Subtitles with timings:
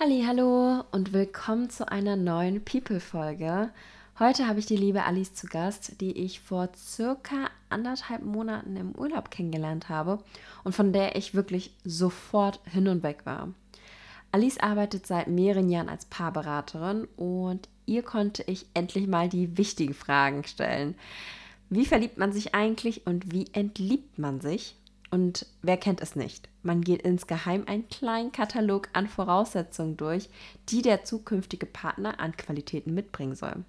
[0.00, 3.70] Hallo und willkommen zu einer neuen People-Folge.
[4.20, 8.92] Heute habe ich die liebe Alice zu Gast, die ich vor circa anderthalb Monaten im
[8.92, 10.22] Urlaub kennengelernt habe
[10.62, 13.48] und von der ich wirklich sofort hin und weg war.
[14.30, 19.94] Alice arbeitet seit mehreren Jahren als Paarberaterin und ihr konnte ich endlich mal die wichtigen
[19.94, 20.94] Fragen stellen.
[21.70, 24.76] Wie verliebt man sich eigentlich und wie entliebt man sich?
[25.10, 26.48] Und wer kennt es nicht?
[26.62, 30.28] Man geht insgeheim einen kleinen Katalog an Voraussetzungen durch,
[30.68, 33.64] die der zukünftige Partner an Qualitäten mitbringen soll.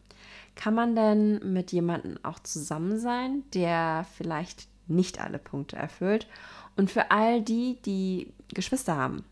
[0.55, 6.27] Kann man denn mit jemandem auch zusammen sein, der vielleicht nicht alle Punkte erfüllt?
[6.75, 9.23] Und für all die, die Geschwister haben,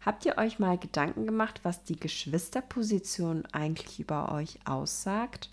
[0.00, 5.50] habt ihr euch mal Gedanken gemacht, was die Geschwisterposition eigentlich über euch aussagt?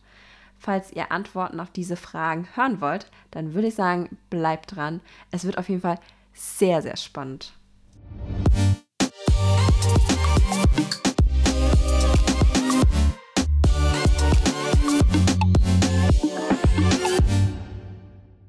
[0.59, 5.01] Falls ihr Antworten auf diese Fragen hören wollt, dann würde ich sagen, bleibt dran.
[5.31, 5.99] Es wird auf jeden Fall
[6.33, 7.53] sehr, sehr spannend.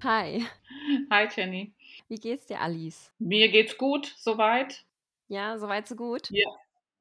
[0.02, 0.46] Hi.
[1.10, 1.74] Hi Jenny.
[2.08, 3.12] Wie geht's dir, Alice?
[3.18, 4.84] Mir geht's gut, soweit.
[5.28, 6.30] Ja, soweit so gut.
[6.30, 6.48] Ja.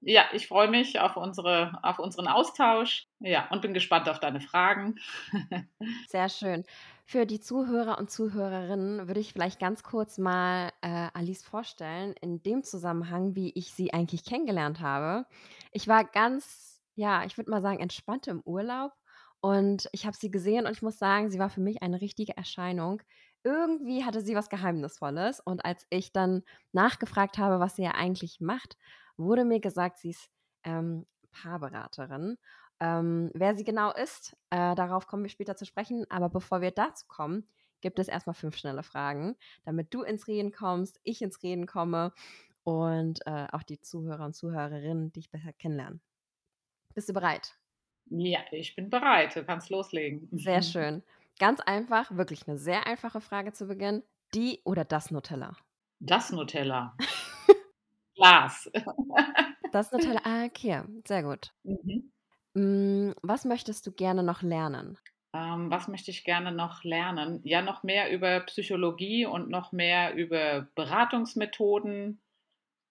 [0.01, 3.07] Ja, ich freue mich auf, unsere, auf unseren Austausch.
[3.19, 4.95] Ja, und bin gespannt auf deine Fragen.
[6.07, 6.63] Sehr schön.
[7.05, 12.43] Für die Zuhörer und Zuhörerinnen würde ich vielleicht ganz kurz mal äh, Alice vorstellen, in
[12.43, 15.25] dem Zusammenhang, wie ich sie eigentlich kennengelernt habe.
[15.71, 18.91] Ich war ganz, ja, ich würde mal sagen, entspannt im Urlaub
[19.39, 22.35] und ich habe sie gesehen und ich muss sagen, sie war für mich eine richtige
[22.35, 23.01] Erscheinung.
[23.43, 28.39] Irgendwie hatte sie was Geheimnisvolles und als ich dann nachgefragt habe, was sie ja eigentlich
[28.41, 28.77] macht,
[29.17, 30.29] wurde mir gesagt, sie ist
[30.63, 32.37] ähm, Paarberaterin.
[32.79, 36.05] Ähm, wer sie genau ist, äh, darauf kommen wir später zu sprechen.
[36.09, 37.47] Aber bevor wir dazu kommen,
[37.81, 42.13] gibt es erstmal fünf schnelle Fragen, damit du ins Reden kommst, ich ins Reden komme
[42.63, 46.01] und äh, auch die Zuhörer und Zuhörerinnen dich besser kennenlernen.
[46.93, 47.55] Bist du bereit?
[48.09, 49.35] Ja, ich bin bereit.
[49.35, 50.27] Du kannst loslegen.
[50.31, 51.03] Sehr schön.
[51.39, 54.03] Ganz einfach, wirklich eine sehr einfache Frage zu Beginn.
[54.33, 55.55] Die oder das Nutella?
[55.99, 56.95] Das Nutella.
[58.17, 58.69] Glas.
[59.71, 60.21] Das Nutella.
[60.23, 61.53] Ah, okay, sehr gut.
[61.63, 62.11] Mhm.
[62.53, 64.97] Mm, was möchtest du gerne noch lernen?
[65.33, 67.41] Ähm, was möchte ich gerne noch lernen?
[67.43, 72.21] Ja, noch mehr über Psychologie und noch mehr über Beratungsmethoden.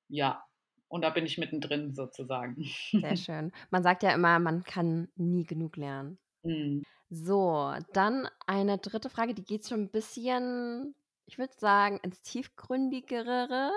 [0.09, 0.45] Ja,
[0.89, 2.65] und da bin ich mittendrin sozusagen.
[2.93, 3.53] Sehr schön.
[3.71, 6.19] Man sagt ja immer, man kann nie genug lernen.
[6.45, 6.85] Mhm.
[7.09, 10.95] So, dann eine dritte Frage, die geht schon ein bisschen,
[11.27, 13.73] ich würde sagen, ins tiefgründigere.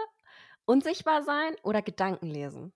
[0.70, 2.72] Unsichtbar sein oder Gedanken lesen?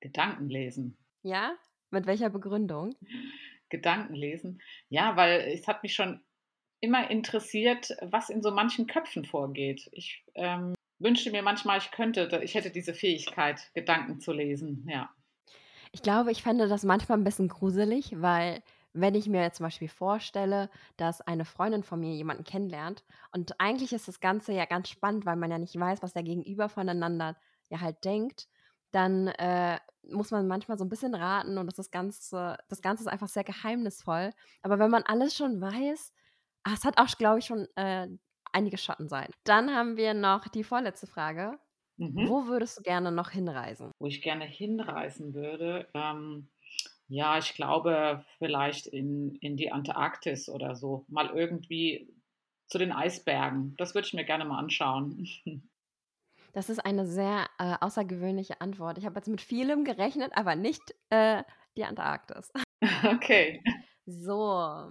[0.00, 0.96] Gedanken lesen.
[1.22, 1.54] Ja?
[1.90, 2.96] Mit welcher Begründung?
[3.68, 4.62] Gedanken lesen.
[4.88, 6.24] Ja, weil es hat mich schon
[6.80, 9.86] immer interessiert, was in so manchen Köpfen vorgeht.
[9.92, 15.14] Ich ähm, wünschte mir manchmal, ich könnte, ich hätte diese Fähigkeit, Gedanken zu lesen, ja.
[15.92, 18.62] Ich glaube, ich fände das manchmal ein bisschen gruselig, weil
[18.92, 23.92] wenn ich mir zum Beispiel vorstelle, dass eine Freundin von mir jemanden kennenlernt und eigentlich
[23.92, 27.36] ist das Ganze ja ganz spannend, weil man ja nicht weiß, was der Gegenüber voneinander
[27.68, 28.48] ja halt denkt,
[28.90, 29.78] dann äh,
[30.10, 33.28] muss man manchmal so ein bisschen raten und das, ist Ganze, das Ganze ist einfach
[33.28, 34.30] sehr geheimnisvoll.
[34.62, 36.14] Aber wenn man alles schon weiß,
[36.64, 38.08] ah, es hat auch, glaube ich, schon äh,
[38.52, 39.34] einige Schattenseiten.
[39.44, 41.58] Dann haben wir noch die vorletzte Frage.
[41.98, 42.28] Mhm.
[42.28, 43.90] Wo würdest du gerne noch hinreisen?
[43.98, 46.48] Wo ich gerne hinreisen würde, ähm,
[47.08, 51.04] ja, ich glaube vielleicht in, in die Antarktis oder so.
[51.08, 52.12] Mal irgendwie
[52.66, 53.74] zu den Eisbergen.
[53.78, 55.26] Das würde ich mir gerne mal anschauen.
[56.54, 58.96] Das ist eine sehr äh, außergewöhnliche Antwort.
[58.96, 61.44] Ich habe jetzt mit vielem gerechnet, aber nicht äh,
[61.76, 62.50] die Antarktis.
[63.04, 63.62] Okay.
[64.06, 64.90] So,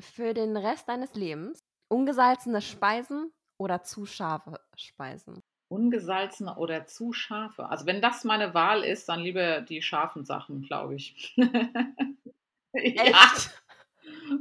[0.00, 1.58] für den Rest deines Lebens
[1.88, 5.42] ungesalzene Speisen oder zu scharfe Speisen?
[5.68, 7.68] Ungesalzene oder zu scharfe.
[7.68, 11.34] Also wenn das meine Wahl ist, dann lieber die scharfen Sachen, glaube ich.
[12.72, 13.32] ja.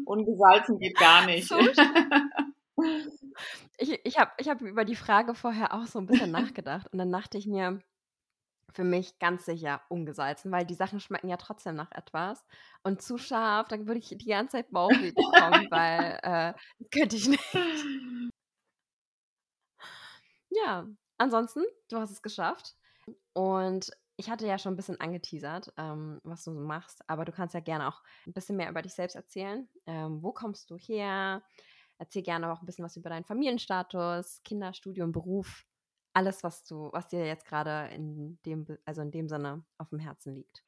[0.05, 1.51] Ungesalzen geht gar nicht.
[3.77, 6.99] ich ich habe ich hab über die Frage vorher auch so ein bisschen nachgedacht und
[6.99, 7.79] dann dachte ich mir,
[8.75, 12.45] für mich ganz sicher ungesalzen, weil die Sachen schmecken ja trotzdem nach etwas.
[12.83, 16.53] Und zu scharf, dann würde ich die ganze Zeit Bauchweh bekommen, weil äh,
[16.91, 17.43] könnte ich nicht.
[20.49, 22.75] Ja, ansonsten, du hast es geschafft.
[23.33, 27.31] Und ich hatte ja schon ein bisschen angeteasert, ähm, was du so machst, aber du
[27.31, 29.67] kannst ja gerne auch ein bisschen mehr über dich selbst erzählen.
[29.85, 31.43] Ähm, wo kommst du her?
[31.97, 35.65] Erzähl gerne auch ein bisschen was über deinen Familienstatus, Kinder, Studium, Beruf,
[36.13, 39.99] alles, was du, was dir jetzt gerade in dem, also in dem Sinne auf dem
[39.99, 40.63] Herzen liegt.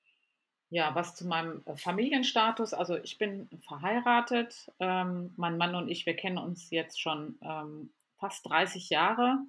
[0.69, 4.69] Ja, was zu meinem äh, Familienstatus, also ich bin verheiratet.
[4.79, 9.39] Ähm, mein Mann und ich, wir kennen uns jetzt schon ähm, fast 30 Jahre.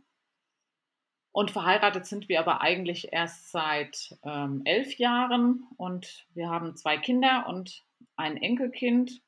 [1.38, 6.98] Und verheiratet sind wir aber eigentlich erst seit ähm, elf Jahren und wir haben zwei
[6.98, 7.84] Kinder und
[8.16, 9.22] ein Enkelkind.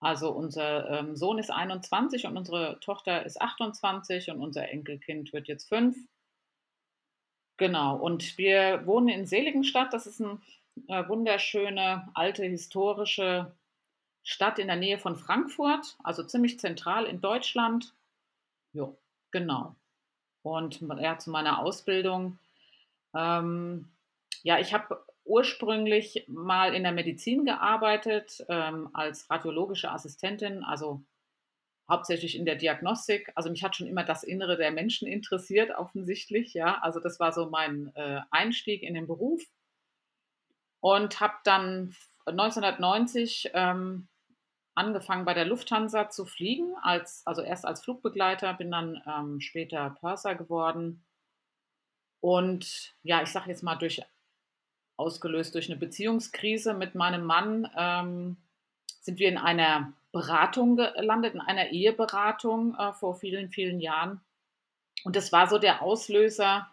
[0.00, 5.46] Also unser ähm, Sohn ist 21 und unsere Tochter ist 28 und unser Enkelkind wird
[5.46, 5.96] jetzt fünf.
[7.58, 9.92] Genau, und wir wohnen in Seligenstadt.
[9.92, 10.40] Das ist eine
[10.88, 13.54] äh, wunderschöne, alte, historische
[14.24, 17.94] Stadt in der Nähe von Frankfurt, also ziemlich zentral in Deutschland.
[18.72, 18.98] Jo,
[19.30, 19.76] genau.
[20.46, 22.38] Und ja, zu meiner Ausbildung.
[23.16, 23.88] Ähm,
[24.44, 31.02] ja, ich habe ursprünglich mal in der Medizin gearbeitet ähm, als radiologische Assistentin, also
[31.90, 33.32] hauptsächlich in der Diagnostik.
[33.34, 36.54] Also mich hat schon immer das Innere der Menschen interessiert, offensichtlich.
[36.54, 39.42] Ja, also das war so mein äh, Einstieg in den Beruf
[40.78, 41.92] und habe dann
[42.24, 44.06] 1990 ähm,
[44.76, 49.90] angefangen bei der Lufthansa zu fliegen, als, also erst als Flugbegleiter, bin dann ähm, später
[49.98, 51.04] Purser geworden.
[52.20, 54.02] Und ja, ich sage jetzt mal durch
[54.96, 58.36] ausgelöst durch eine Beziehungskrise mit meinem Mann, ähm,
[59.00, 64.20] sind wir in einer Beratung gelandet, in einer Eheberatung äh, vor vielen, vielen Jahren.
[65.04, 66.70] Und das war so der Auslöser,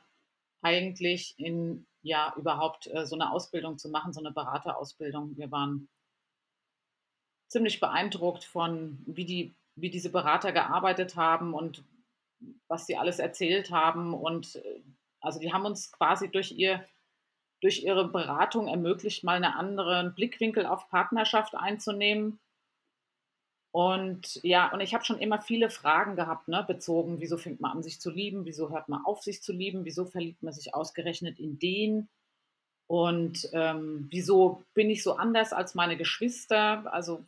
[0.61, 5.37] eigentlich in ja überhaupt äh, so eine Ausbildung zu machen, so eine Beraterausbildung.
[5.37, 5.89] Wir waren
[7.53, 11.83] ziemlich beeindruckt von, wie, die, wie diese Berater gearbeitet haben und
[12.67, 14.13] was sie alles erzählt haben.
[14.13, 14.81] Und äh,
[15.21, 16.83] also die haben uns quasi durch ihr
[17.61, 22.37] durch ihre Beratung ermöglicht, mal einen anderen Blickwinkel auf Partnerschaft einzunehmen.
[23.71, 27.71] Und ja, und ich habe schon immer viele Fragen gehabt, ne, bezogen, wieso fängt man
[27.71, 30.75] an, sich zu lieben, wieso hört man auf, sich zu lieben, wieso verliebt man sich
[30.75, 32.09] ausgerechnet in den
[32.87, 36.93] und ähm, wieso bin ich so anders als meine Geschwister?
[36.93, 37.23] Also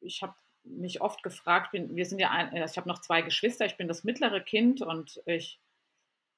[0.00, 3.66] ich habe mich oft gefragt, bin, wir sind ja, ein, ich habe noch zwei Geschwister,
[3.66, 5.58] ich bin das mittlere Kind und ich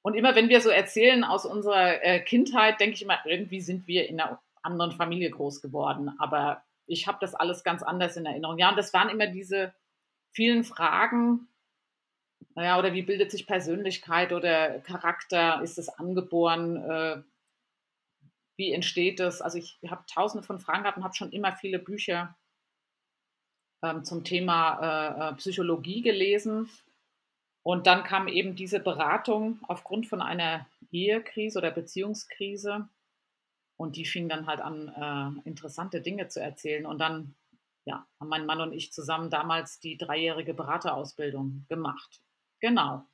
[0.03, 3.87] und immer wenn wir so erzählen aus unserer äh, Kindheit, denke ich immer, irgendwie sind
[3.87, 6.11] wir in einer anderen Familie groß geworden.
[6.19, 8.57] Aber ich habe das alles ganz anders in Erinnerung.
[8.57, 9.73] Ja, und das waren immer diese
[10.31, 11.47] vielen Fragen.
[12.55, 15.61] Naja, oder wie bildet sich Persönlichkeit oder Charakter?
[15.61, 16.77] Ist es angeboren?
[16.77, 17.21] Äh,
[18.57, 19.41] wie entsteht es?
[19.41, 22.35] Also ich habe tausende von Fragen gehabt und habe schon immer viele Bücher
[23.83, 26.69] ähm, zum Thema äh, äh Psychologie gelesen
[27.63, 32.89] und dann kam eben diese Beratung aufgrund von einer Ehekrise oder Beziehungskrise.
[33.77, 34.89] Und die fing dann halt an,
[35.45, 36.85] äh, interessante Dinge zu erzählen.
[36.85, 37.35] Und dann
[37.85, 42.21] ja, haben mein Mann und ich zusammen damals die dreijährige Beraterausbildung gemacht.
[42.59, 43.05] Genau.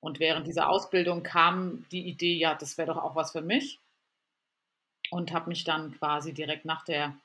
[0.00, 3.80] Und während dieser Ausbildung kam die Idee, ja, das wäre doch auch was für mich.
[5.10, 7.16] Und habe mich dann quasi direkt nach der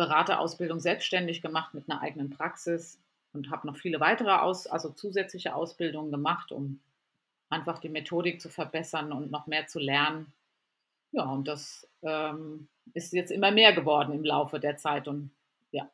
[0.00, 2.98] Beraterausbildung selbstständig gemacht mit einer eigenen Praxis
[3.34, 6.80] und habe noch viele weitere Aus, also zusätzliche Ausbildungen gemacht, um
[7.50, 10.32] einfach die Methodik zu verbessern und noch mehr zu lernen.
[11.12, 15.32] Ja, und das ähm, ist jetzt immer mehr geworden im Laufe der Zeit und
[15.70, 15.90] ja.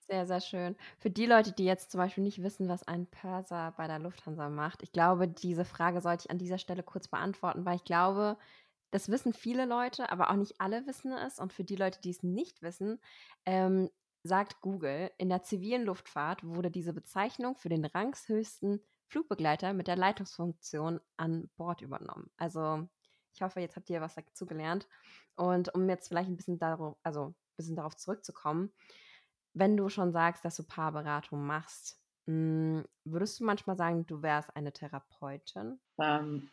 [0.00, 0.76] Sehr, sehr schön.
[0.98, 4.50] Für die Leute, die jetzt zum Beispiel nicht wissen, was ein Purser bei der Lufthansa
[4.50, 8.36] macht, ich glaube, diese Frage sollte ich an dieser Stelle kurz beantworten, weil ich glaube,
[8.90, 11.38] das wissen viele Leute, aber auch nicht alle wissen es.
[11.38, 13.00] Und für die Leute, die es nicht wissen,
[13.44, 13.90] ähm,
[14.22, 19.96] sagt Google, in der zivilen Luftfahrt wurde diese Bezeichnung für den rangshöchsten Flugbegleiter mit der
[19.96, 22.30] Leitungsfunktion an Bord übernommen.
[22.36, 22.88] Also
[23.32, 24.88] ich hoffe, jetzt habt ihr was dazu gelernt.
[25.36, 28.72] Und um jetzt vielleicht ein bisschen darauf, also ein bisschen darauf zurückzukommen,
[29.54, 34.54] wenn du schon sagst, dass du Paarberatung machst, hm, würdest du manchmal sagen, du wärst
[34.54, 35.80] eine Therapeutin?
[35.98, 36.50] Ähm,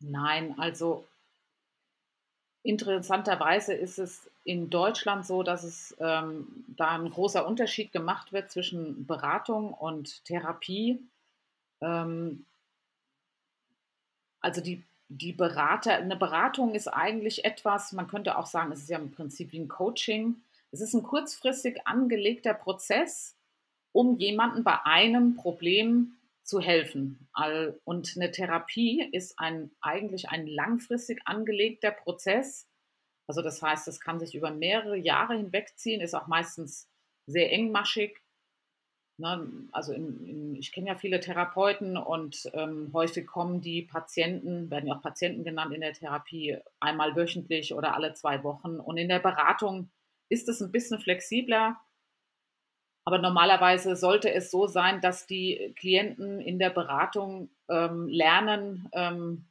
[0.00, 1.04] nein, also
[2.68, 8.50] Interessanterweise ist es in Deutschland so, dass es ähm, da ein großer Unterschied gemacht wird
[8.50, 10.98] zwischen Beratung und Therapie.
[11.80, 12.44] Ähm,
[14.42, 18.90] also die, die Berater, eine Beratung ist eigentlich etwas, man könnte auch sagen, es ist
[18.90, 20.36] ja im Prinzip wie ein Coaching.
[20.70, 23.34] Es ist ein kurzfristig angelegter Prozess,
[23.92, 26.17] um jemanden bei einem Problem
[26.48, 27.28] zu helfen.
[27.84, 32.66] Und eine Therapie ist ein, eigentlich ein langfristig angelegter Prozess.
[33.26, 36.88] Also das heißt, es kann sich über mehrere Jahre hinwegziehen, ist auch meistens
[37.26, 38.18] sehr engmaschig.
[39.18, 39.68] Ne?
[39.72, 44.86] Also in, in, ich kenne ja viele Therapeuten und ähm, häufig kommen die Patienten, werden
[44.86, 48.80] ja auch Patienten genannt in der Therapie, einmal wöchentlich oder alle zwei Wochen.
[48.80, 49.90] Und in der Beratung
[50.30, 51.78] ist es ein bisschen flexibler.
[53.08, 59.46] Aber normalerweise sollte es so sein, dass die Klienten in der Beratung ähm, lernen, ähm,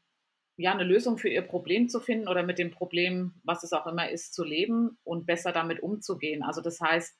[0.57, 3.87] ja, eine Lösung für ihr Problem zu finden oder mit dem Problem, was es auch
[3.87, 6.43] immer ist, zu leben und besser damit umzugehen.
[6.43, 7.17] Also das heißt,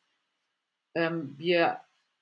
[0.93, 1.79] ähm, wir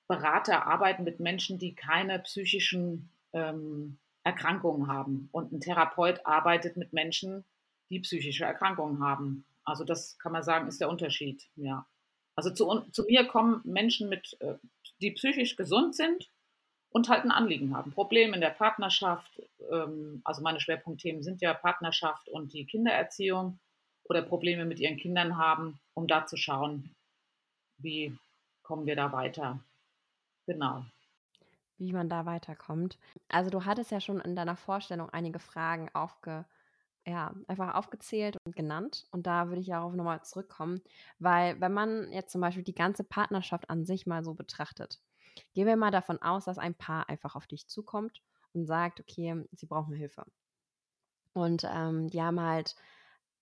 [0.08, 5.28] Berater arbeiten mit Menschen, die keine psychischen ähm, Erkrankungen haben.
[5.30, 7.44] Und ein Therapeut arbeitet mit Menschen,
[7.90, 9.44] die psychische Erkrankungen haben.
[9.62, 11.50] Also das kann man sagen, ist der Unterschied.
[11.56, 11.86] Ja.
[12.36, 14.54] Also zu, zu mir kommen Menschen mit, äh,
[15.00, 16.30] die psychisch gesund sind
[16.90, 17.92] und halt ein Anliegen haben.
[17.92, 23.58] Probleme in der Partnerschaft, ähm, also meine Schwerpunktthemen sind ja Partnerschaft und die Kindererziehung
[24.04, 26.94] oder Probleme mit ihren Kindern haben, um da zu schauen,
[27.78, 28.16] wie
[28.62, 29.58] kommen wir da weiter.
[30.46, 30.84] Genau.
[31.78, 32.98] Wie man da weiterkommt.
[33.28, 36.44] Also du hattest ja schon in deiner Vorstellung einige Fragen aufge,
[37.06, 39.06] ja, einfach aufgezählt und genannt.
[39.12, 40.82] Und da würde ich darauf nochmal zurückkommen,
[41.18, 45.00] weil wenn man jetzt zum Beispiel die ganze Partnerschaft an sich mal so betrachtet,
[45.54, 48.22] gehen wir mal davon aus, dass ein Paar einfach auf dich zukommt
[48.52, 50.24] und sagt, okay, sie brauchen Hilfe.
[51.32, 52.74] Und ähm, die haben halt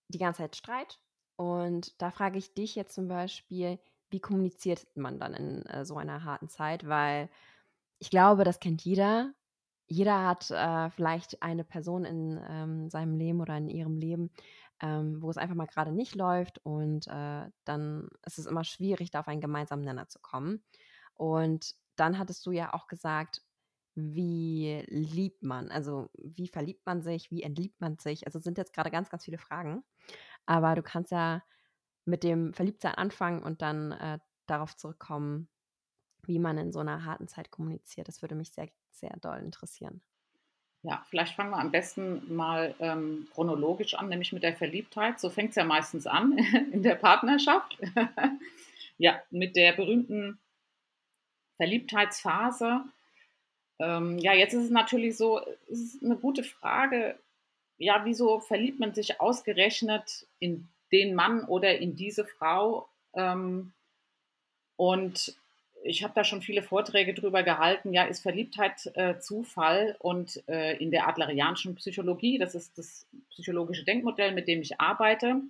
[0.09, 0.99] die ganze Zeit Streit.
[1.37, 3.79] Und da frage ich dich jetzt zum Beispiel,
[4.11, 6.87] wie kommuniziert man dann in äh, so einer harten Zeit?
[6.87, 7.31] Weil
[7.99, 9.33] ich glaube, das kennt jeder.
[9.87, 14.31] Jeder hat äh, vielleicht eine Person in ähm, seinem Leben oder in ihrem Leben,
[14.81, 19.11] ähm, wo es einfach mal gerade nicht läuft und äh, dann ist es immer schwierig,
[19.11, 20.63] da auf einen gemeinsamen Nenner zu kommen.
[21.15, 23.43] Und dann hattest du ja auch gesagt,
[23.95, 25.71] wie liebt man?
[25.71, 27.31] Also wie verliebt man sich?
[27.31, 28.27] Wie entliebt man sich?
[28.27, 29.85] Also sind jetzt gerade ganz, ganz viele Fragen.
[30.47, 31.43] Aber du kannst ja
[32.05, 35.49] mit dem Verliebtsein anfangen und dann äh, darauf zurückkommen,
[36.27, 38.09] wie man in so einer harten Zeit kommuniziert.
[38.09, 40.03] Das würde mich sehr, sehr doll interessieren.
[40.83, 45.19] Ja, vielleicht fangen wir am besten mal ähm, chronologisch an, nämlich mit der Verliebtheit.
[45.19, 46.37] So fängt es ja meistens an
[46.73, 47.79] in der Partnerschaft.
[48.99, 50.39] ja, mit der berühmten
[51.57, 52.85] Verliebtheitsphase.
[53.79, 55.41] Ähm, ja, jetzt ist es natürlich so,
[55.71, 57.19] es ist eine gute Frage.
[57.79, 62.89] Ja, wieso verliebt man sich ausgerechnet in den Mann oder in diese Frau?
[63.15, 63.73] Ähm,
[64.77, 65.35] und
[65.85, 67.93] ich habe da schon viele Vorträge drüber gehalten.
[67.93, 69.97] Ja, ist Verliebtheit äh, Zufall?
[69.99, 75.43] Und äh, in der adlerianischen Psychologie, das ist das psychologische Denkmodell, mit dem ich arbeite,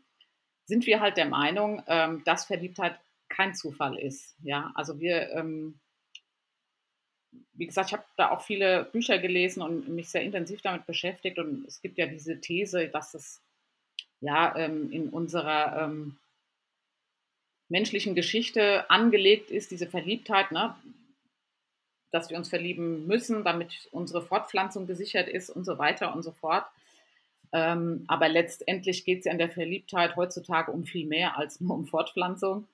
[0.67, 2.99] sind wir halt der Meinung, ähm, dass Verliebtheit
[3.29, 4.37] kein Zufall ist.
[4.43, 5.79] Ja, also wir ähm,
[7.55, 11.39] wie gesagt, ich habe da auch viele Bücher gelesen und mich sehr intensiv damit beschäftigt.
[11.39, 13.41] Und es gibt ja diese These, dass es
[14.21, 16.17] ja ähm, in unserer ähm,
[17.75, 20.77] menschlichen Geschichte angelegt ist, diese Verliebtheit, ne?
[22.13, 26.31] dass wir uns verlieben müssen, damit unsere Fortpflanzung gesichert ist und so weiter und so
[26.31, 26.65] fort.
[27.53, 31.75] Ähm, aber letztendlich geht es ja in der Verliebtheit heutzutage um viel mehr als nur
[31.75, 32.69] um Fortpflanzung.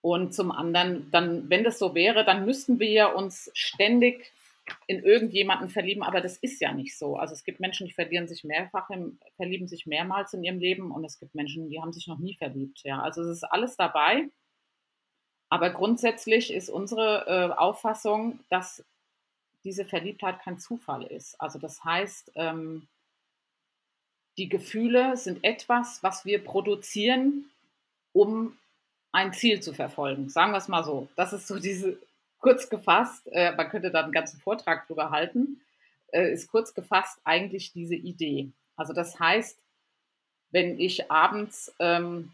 [0.00, 4.32] Und zum anderen, dann, wenn das so wäre, dann müssten wir uns ständig
[4.86, 7.16] in irgendjemanden verlieben, aber das ist ja nicht so.
[7.16, 10.90] Also es gibt Menschen, die verlieren sich mehrfach, im, verlieben sich mehrmals in ihrem Leben
[10.90, 12.82] und es gibt Menschen, die haben sich noch nie verliebt.
[12.84, 14.28] Ja, also es ist alles dabei.
[15.50, 18.84] Aber grundsätzlich ist unsere äh, Auffassung, dass
[19.64, 21.40] diese Verliebtheit kein Zufall ist.
[21.40, 22.86] Also das heißt, ähm,
[24.36, 27.50] die Gefühle sind etwas, was wir produzieren,
[28.12, 28.56] um
[29.12, 30.28] ein Ziel zu verfolgen.
[30.28, 31.08] Sagen wir es mal so.
[31.14, 31.98] Das ist so diese,
[32.44, 35.62] kurz gefasst, äh, man könnte da einen ganzen Vortrag drüber halten,
[36.12, 38.52] äh, ist kurz gefasst eigentlich diese Idee.
[38.76, 39.58] Also das heißt,
[40.50, 42.32] wenn ich abends ähm,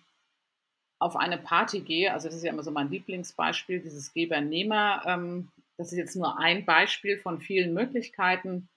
[0.98, 5.48] auf eine Party gehe, also das ist ja immer so mein Lieblingsbeispiel, dieses Geber-Nehmer, ähm,
[5.76, 8.68] das ist jetzt nur ein Beispiel von vielen Möglichkeiten.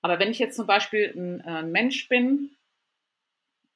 [0.00, 2.48] Aber wenn ich jetzt zum Beispiel ein, äh, ein Mensch bin,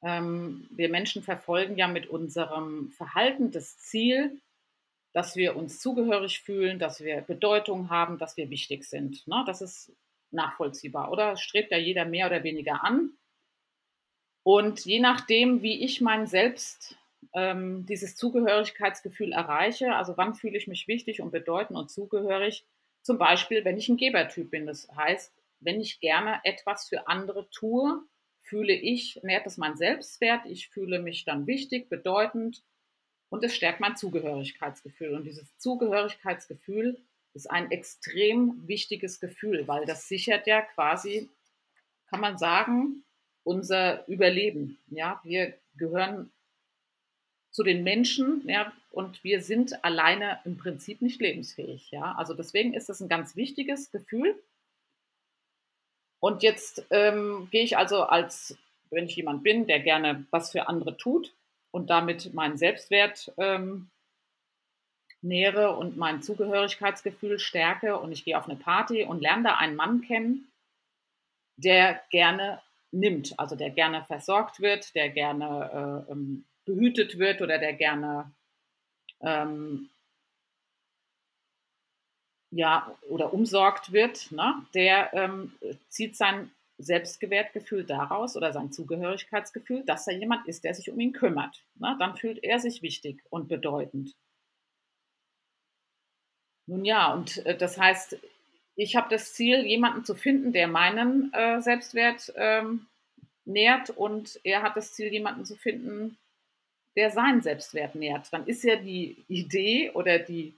[0.02, 4.40] ähm, wir Menschen verfolgen ja mit unserem Verhalten das Ziel,
[5.12, 9.26] dass wir uns zugehörig fühlen, dass wir Bedeutung haben, dass wir wichtig sind.
[9.26, 9.42] Ne?
[9.46, 9.92] Das ist
[10.30, 11.30] nachvollziehbar, oder?
[11.30, 13.10] Das strebt ja jeder mehr oder weniger an.
[14.42, 16.96] Und je nachdem, wie ich mein Selbst
[17.34, 22.64] ähm, dieses Zugehörigkeitsgefühl erreiche, also wann fühle ich mich wichtig und bedeutend und zugehörig,
[23.02, 24.66] zum Beispiel, wenn ich ein Gebertyp bin.
[24.66, 28.02] Das heißt, wenn ich gerne etwas für andere tue,
[28.42, 32.62] fühle ich, nährt es mein Selbstwert, ich fühle mich dann wichtig, bedeutend
[33.30, 35.14] und es stärkt mein Zugehörigkeitsgefühl.
[35.14, 37.00] Und dieses Zugehörigkeitsgefühl
[37.32, 41.30] ist ein extrem wichtiges Gefühl, weil das sichert ja quasi,
[42.08, 43.04] kann man sagen,
[43.44, 44.78] unser Überleben.
[44.88, 46.30] Ja, wir gehören
[47.52, 51.90] zu den Menschen, ja, und wir sind alleine im Prinzip nicht lebensfähig.
[51.92, 54.40] Ja, also deswegen ist es ein ganz wichtiges Gefühl.
[56.18, 58.58] Und jetzt ähm, gehe ich also als,
[58.90, 61.32] wenn ich jemand bin, der gerne was für andere tut
[61.70, 63.90] und damit meinen Selbstwert ähm,
[65.22, 67.98] nähere und mein Zugehörigkeitsgefühl stärke.
[67.98, 70.50] Und ich gehe auf eine Party und lerne da einen Mann kennen,
[71.56, 77.58] der gerne nimmt, also der gerne versorgt wird, der gerne äh, ähm, behütet wird oder
[77.58, 78.32] der gerne
[79.20, 79.90] ähm,
[82.50, 85.52] ja, oder umsorgt wird, ne, der ähm,
[85.88, 86.50] zieht sein
[86.82, 91.64] Selbstgewertgefühl daraus oder sein Zugehörigkeitsgefühl, dass er jemand ist, der sich um ihn kümmert.
[91.76, 91.96] Ne?
[91.98, 94.16] Dann fühlt er sich wichtig und bedeutend.
[96.66, 98.18] Nun ja, und äh, das heißt,
[98.76, 102.86] ich habe das Ziel, jemanden zu finden, der meinen äh, Selbstwert ähm,
[103.44, 106.16] nährt und er hat das Ziel, jemanden zu finden,
[106.96, 108.32] der seinen Selbstwert nährt.
[108.32, 110.54] Dann ist ja die Idee oder die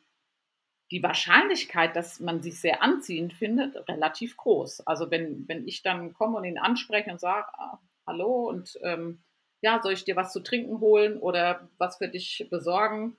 [0.93, 4.87] die Wahrscheinlichkeit, dass man sich sehr anziehend findet, relativ groß.
[4.87, 9.23] Also wenn, wenn ich dann komme und ihn anspreche und sage, ah, hallo und ähm,
[9.63, 13.17] ja, soll ich dir was zu trinken holen oder was für dich besorgen?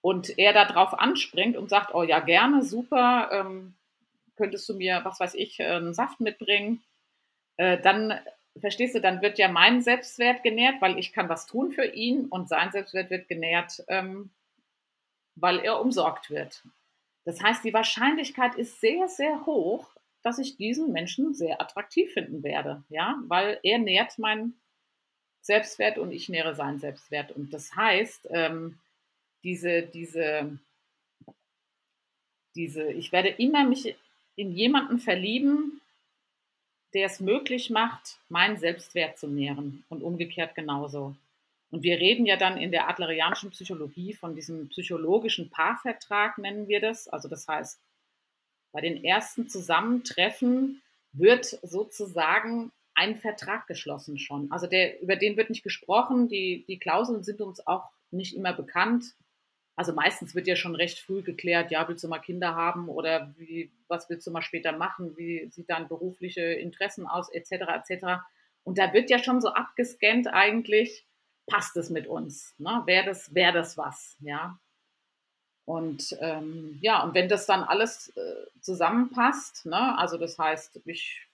[0.00, 3.74] Und er darauf anspringt und sagt, oh ja, gerne, super, ähm,
[4.36, 6.82] könntest du mir, was weiß ich, einen Saft mitbringen?
[7.56, 8.18] Äh, dann,
[8.58, 12.26] verstehst du, dann wird ja mein Selbstwert genährt, weil ich kann was tun für ihn
[12.26, 14.30] und sein Selbstwert wird genährt, ähm,
[15.36, 16.62] weil er umsorgt wird.
[17.26, 19.90] Das heißt, die Wahrscheinlichkeit ist sehr, sehr hoch,
[20.22, 24.54] dass ich diesen Menschen sehr attraktiv finden werde, ja, weil er nährt meinen
[25.42, 27.32] Selbstwert und ich nähere seinen Selbstwert.
[27.32, 28.78] Und das heißt, ähm,
[29.42, 30.58] diese, diese,
[32.54, 33.96] diese, ich werde immer mich
[34.36, 35.80] in jemanden verlieben,
[36.94, 41.16] der es möglich macht, meinen Selbstwert zu nähren und umgekehrt genauso.
[41.70, 46.80] Und wir reden ja dann in der adlerianischen Psychologie von diesem psychologischen Paarvertrag, nennen wir
[46.80, 47.08] das.
[47.08, 47.80] Also das heißt,
[48.72, 50.82] bei den ersten Zusammentreffen
[51.12, 54.50] wird sozusagen ein Vertrag geschlossen schon.
[54.50, 56.28] Also der, über den wird nicht gesprochen.
[56.28, 59.14] Die, die Klauseln sind uns auch nicht immer bekannt.
[59.76, 63.34] Also meistens wird ja schon recht früh geklärt, ja, willst du mal Kinder haben oder
[63.36, 68.04] wie, was willst du mal später machen, wie sieht dein berufliche Interessen aus, etc., etc.
[68.64, 71.05] Und da wird ja schon so abgescannt eigentlich,
[71.46, 72.54] passt es mit uns?
[72.58, 72.82] Ne?
[72.86, 74.16] Wäre das, wär das was?
[74.20, 74.58] Ja.
[75.64, 79.98] Und ähm, ja, und wenn das dann alles äh, zusammenpasst, ne?
[79.98, 81.26] also das heißt, ich,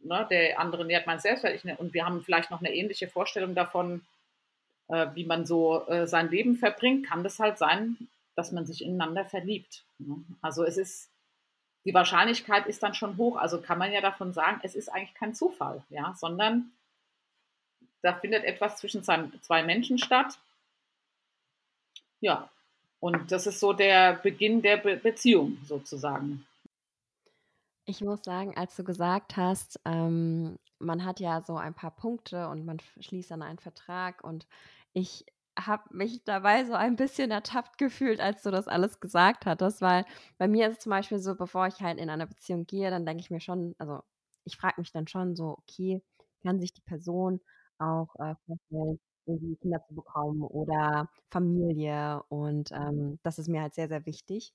[0.00, 3.54] ne, der andere nährt mein Selbstwert ich, und wir haben vielleicht noch eine ähnliche Vorstellung
[3.54, 4.00] davon,
[4.88, 7.98] äh, wie man so äh, sein Leben verbringt, kann das halt sein,
[8.34, 9.84] dass man sich ineinander verliebt.
[9.98, 10.24] Ne?
[10.40, 11.10] Also es ist,
[11.84, 13.36] die Wahrscheinlichkeit ist dann schon hoch.
[13.36, 16.72] Also kann man ja davon sagen, es ist eigentlich kein Zufall, ja, sondern
[18.02, 20.38] da findet etwas zwischen zwei Menschen statt.
[22.20, 22.50] Ja,
[23.00, 26.44] und das ist so der Beginn der Be Beziehung sozusagen.
[27.84, 32.48] Ich muss sagen, als du gesagt hast, ähm, man hat ja so ein paar Punkte
[32.48, 34.46] und man schließt dann einen Vertrag und
[34.92, 35.24] ich
[35.58, 40.04] habe mich dabei so ein bisschen ertappt gefühlt, als du das alles gesagt hattest, weil
[40.38, 43.06] bei mir ist es zum Beispiel so, bevor ich halt in eine Beziehung gehe, dann
[43.06, 44.02] denke ich mir schon, also
[44.44, 46.02] ich frage mich dann schon so, okay,
[46.42, 47.40] kann sich die Person
[47.80, 48.34] auch, äh,
[49.26, 54.54] irgendwie Kinder zu bekommen oder Familie und, ähm, das ist mir halt sehr, sehr wichtig.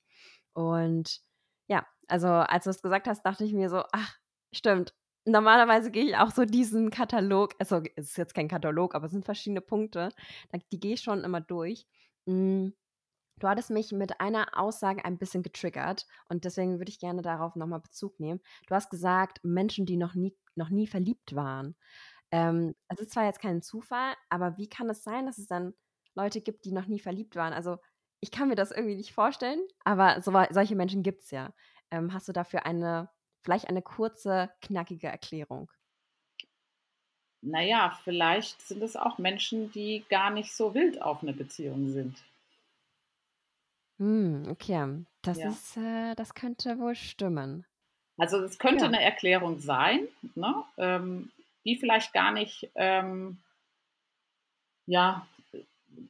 [0.54, 1.22] Und
[1.68, 4.18] ja, also als du es gesagt hast, dachte ich mir so: „Ach,
[4.54, 4.96] stimmt.
[5.26, 9.12] Normalerweise gehe ich auch so diesen Katalog“ also, es ist jetzt kein Katalog, aber es
[9.14, 10.10] sind verschiedene Punkte,
[10.72, 11.88] die gehe ich schon immer durch.
[12.28, 12.74] Hm,
[13.40, 17.56] du hattest mich mit einer Aussage ein bisschen getriggert und deswegen würde ich gerne darauf
[17.56, 18.42] noch mal Bezug nehmen.
[18.68, 21.76] Du hast gesagt: „Menschen, die noch nie noch nie verliebt waren.“
[22.34, 25.76] Ähm, es ist zwar jetzt kein Zufall, aber wie kann es sein, dass es dann
[26.16, 27.54] Leute gibt, die noch nie verliebt waren?
[27.54, 27.78] Also,
[28.22, 31.54] ich kann mir das irgendwie nicht vorstellen, aber so, solche Menschen gibt es ja.
[31.92, 33.12] Ähm, hast du dafür eine,
[33.44, 35.70] vielleicht eine kurze, knackige Erklärung?
[37.42, 42.18] Naja, vielleicht sind es auch Menschen, die gar nicht so wild auf eine Beziehung sind.
[44.00, 45.06] Hm, okay.
[45.22, 45.50] Das ja.
[45.50, 47.68] ist, äh, das könnte wohl stimmen.
[48.18, 48.88] Also es könnte ja.
[48.88, 50.08] eine Erklärung sein.
[50.34, 50.64] Ne?
[50.78, 51.32] Ähm,
[51.66, 53.38] die vielleicht gar nicht, ähm,
[54.86, 55.28] ja,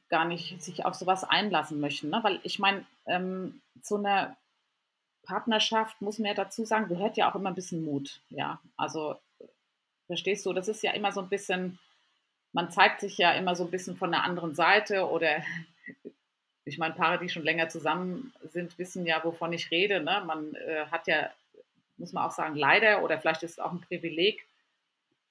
[0.08, 2.10] gar nicht sich auf sowas einlassen möchten.
[2.10, 2.20] Ne?
[2.22, 4.36] Weil ich meine, ähm, zu einer
[5.24, 8.20] Partnerschaft muss man ja dazu sagen, gehört ja auch immer ein bisschen Mut.
[8.30, 9.16] Ja, also
[10.06, 11.78] verstehst du, das ist ja immer so ein bisschen,
[12.52, 15.42] man zeigt sich ja immer so ein bisschen von der anderen Seite oder
[16.64, 20.00] ich meine, Paare, die schon länger zusammen sind, wissen ja, wovon ich rede.
[20.00, 20.22] Ne?
[20.26, 21.30] Man äh, hat ja,
[21.96, 24.46] muss man auch sagen, leider oder vielleicht ist es auch ein Privileg,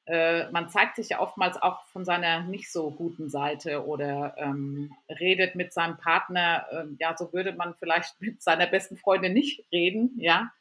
[0.06, 4.94] äh, man zeigt sich ja oftmals auch von seiner nicht so guten Seite oder ähm,
[5.08, 9.64] redet mit seinem Partner, äh, ja, so würde man vielleicht mit seiner besten Freundin nicht
[9.72, 10.52] reden, ja.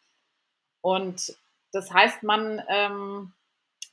[0.81, 1.37] Und
[1.73, 3.33] das heißt, man ähm,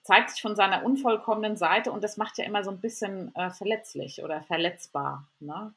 [0.03, 3.49] zeigt sich von seiner unvollkommenen Seite und das macht ja immer so ein bisschen äh,
[3.51, 5.27] verletzlich oder verletzbar.
[5.39, 5.73] Ne?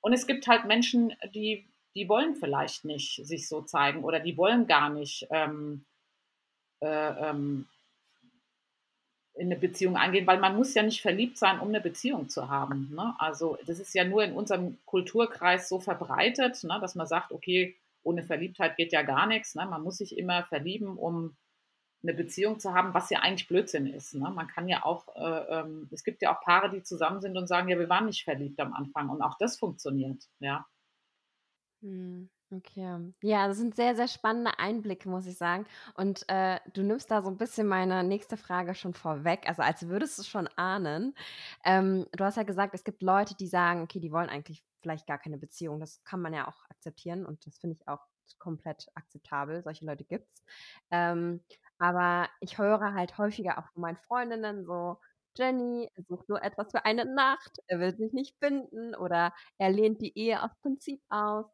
[0.00, 4.36] Und es gibt halt Menschen, die, die wollen vielleicht nicht sich so zeigen oder die
[4.36, 5.84] wollen gar nicht ähm,
[6.80, 7.68] äh, ähm,
[9.36, 12.48] in eine Beziehung eingehen, weil man muss ja nicht verliebt sein, um eine Beziehung zu
[12.48, 12.90] haben.
[12.94, 13.14] Ne?
[13.18, 17.76] Also das ist ja nur in unserem Kulturkreis so verbreitet, ne, dass man sagt, okay,
[18.02, 19.54] ohne Verliebtheit geht ja gar nichts.
[19.54, 19.66] Ne?
[19.66, 21.36] Man muss sich immer verlieben, um
[22.02, 24.14] eine Beziehung zu haben, was ja eigentlich Blödsinn ist.
[24.14, 24.30] Ne?
[24.30, 27.46] Man kann ja auch, äh, ähm, es gibt ja auch Paare, die zusammen sind und
[27.46, 30.66] sagen, ja, wir waren nicht verliebt am Anfang und auch das funktioniert, ja.
[31.82, 33.12] Hm, okay.
[33.22, 35.66] Ja, das sind sehr, sehr spannende Einblicke, muss ich sagen.
[35.94, 39.88] Und äh, du nimmst da so ein bisschen meine nächste Frage schon vorweg, also als
[39.88, 41.14] würdest du es schon ahnen.
[41.64, 45.06] Ähm, du hast ja gesagt, es gibt Leute, die sagen, okay, die wollen eigentlich vielleicht
[45.06, 45.80] gar keine Beziehung.
[45.80, 48.00] Das kann man ja auch akzeptieren und das finde ich auch
[48.38, 49.62] komplett akzeptabel.
[49.62, 50.44] Solche Leute gibt's.
[50.90, 51.42] Ähm,
[51.78, 54.98] aber ich höre halt häufiger auch von meinen Freundinnen so,
[55.36, 60.00] Jenny, sucht nur etwas für eine Nacht, er will sich nicht binden oder er lehnt
[60.00, 61.44] die Ehe aus Prinzip aus.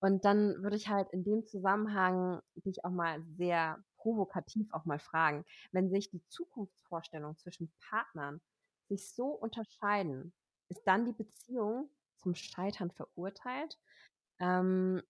[0.00, 4.98] Und dann würde ich halt in dem Zusammenhang dich auch mal sehr provokativ auch mal
[4.98, 8.40] fragen, wenn sich die Zukunftsvorstellungen zwischen Partnern
[8.88, 10.32] sich so unterscheiden,
[10.68, 13.78] ist dann die Beziehung zum Scheitern verurteilt?
[14.40, 15.02] Ähm,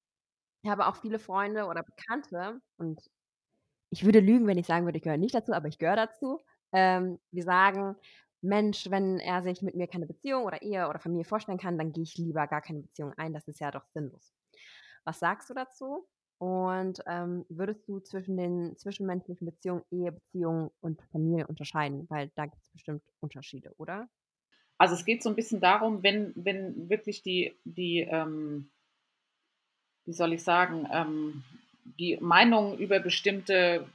[0.63, 3.01] ich habe auch viele Freunde oder Bekannte und
[3.91, 6.41] ich würde lügen, wenn ich sagen würde, ich gehöre nicht dazu, aber ich gehöre dazu.
[6.73, 7.97] Ähm, die sagen,
[8.41, 11.93] Mensch, wenn er sich mit mir keine Beziehung oder Ehe oder Familie vorstellen kann, dann
[11.93, 13.33] gehe ich lieber gar keine Beziehung ein.
[13.35, 14.33] Das ist ja doch sinnlos.
[15.05, 16.07] Was sagst du dazu?
[16.39, 22.07] Und ähm, würdest du zwischen den zwischenmenschlichen Beziehungen, Ehebeziehungen und Familie unterscheiden?
[22.09, 24.09] Weil da gibt es bestimmt Unterschiede, oder?
[24.79, 28.71] Also es geht so ein bisschen darum, wenn, wenn wirklich die, die ähm,
[30.11, 31.45] wie soll ich sagen, ähm,
[31.85, 33.87] die Meinung über bestimmte,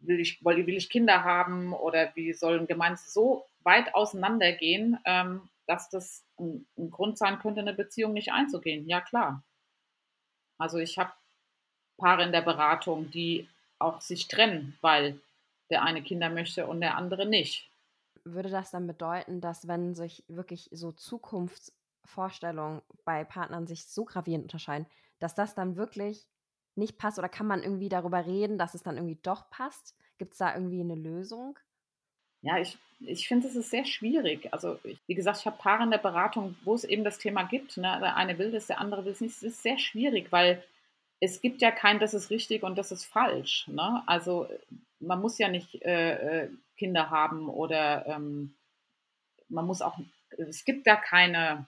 [0.00, 5.90] will ich, will ich Kinder haben oder wie sollen gemeinsam so weit auseinandergehen, ähm, dass
[5.90, 8.88] das ein, ein, Grund sein könnte, eine Beziehung nicht einzugehen.
[8.88, 9.44] Ja, klar.
[10.60, 11.12] Also ich habe
[11.98, 15.20] Paare in der Beratung, die auch sich trennen, weil
[15.70, 17.70] der eine Kinder möchte und der andere nicht.
[18.24, 24.44] Würde das dann bedeuten, dass wenn sich wirklich so Zukunftsvorstellungen bei Partnern sich so gravierend
[24.44, 24.86] unterscheiden,
[25.18, 26.26] dass das dann wirklich
[26.74, 27.18] nicht passt?
[27.18, 29.96] Oder kann man irgendwie darüber reden, dass es dann irgendwie doch passt?
[30.18, 31.58] Gibt es da irgendwie eine Lösung?
[32.42, 34.52] Ja, ich, ich finde, es ist sehr schwierig.
[34.52, 37.44] Also, ich, wie gesagt, ich habe Paare in der Beratung, wo es eben das Thema
[37.44, 37.76] gibt.
[37.76, 37.98] Ne?
[38.00, 39.36] Der eine will das, der andere will es nicht.
[39.36, 40.62] Es ist sehr schwierig, weil
[41.20, 43.68] es gibt ja kein, das ist richtig und das ist falsch.
[43.68, 44.02] Ne?
[44.06, 44.48] Also,
[45.00, 48.54] man muss ja nicht äh, äh Kinder haben oder ähm,
[49.50, 49.98] man muss auch,
[50.38, 51.66] es gibt da keine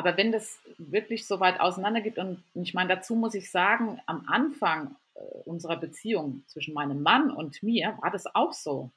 [0.00, 4.00] aber wenn das wirklich so weit auseinander geht, und ich meine, dazu muss ich sagen,
[4.06, 8.90] am Anfang äh, unserer Beziehung zwischen meinem Mann und mir war das auch so.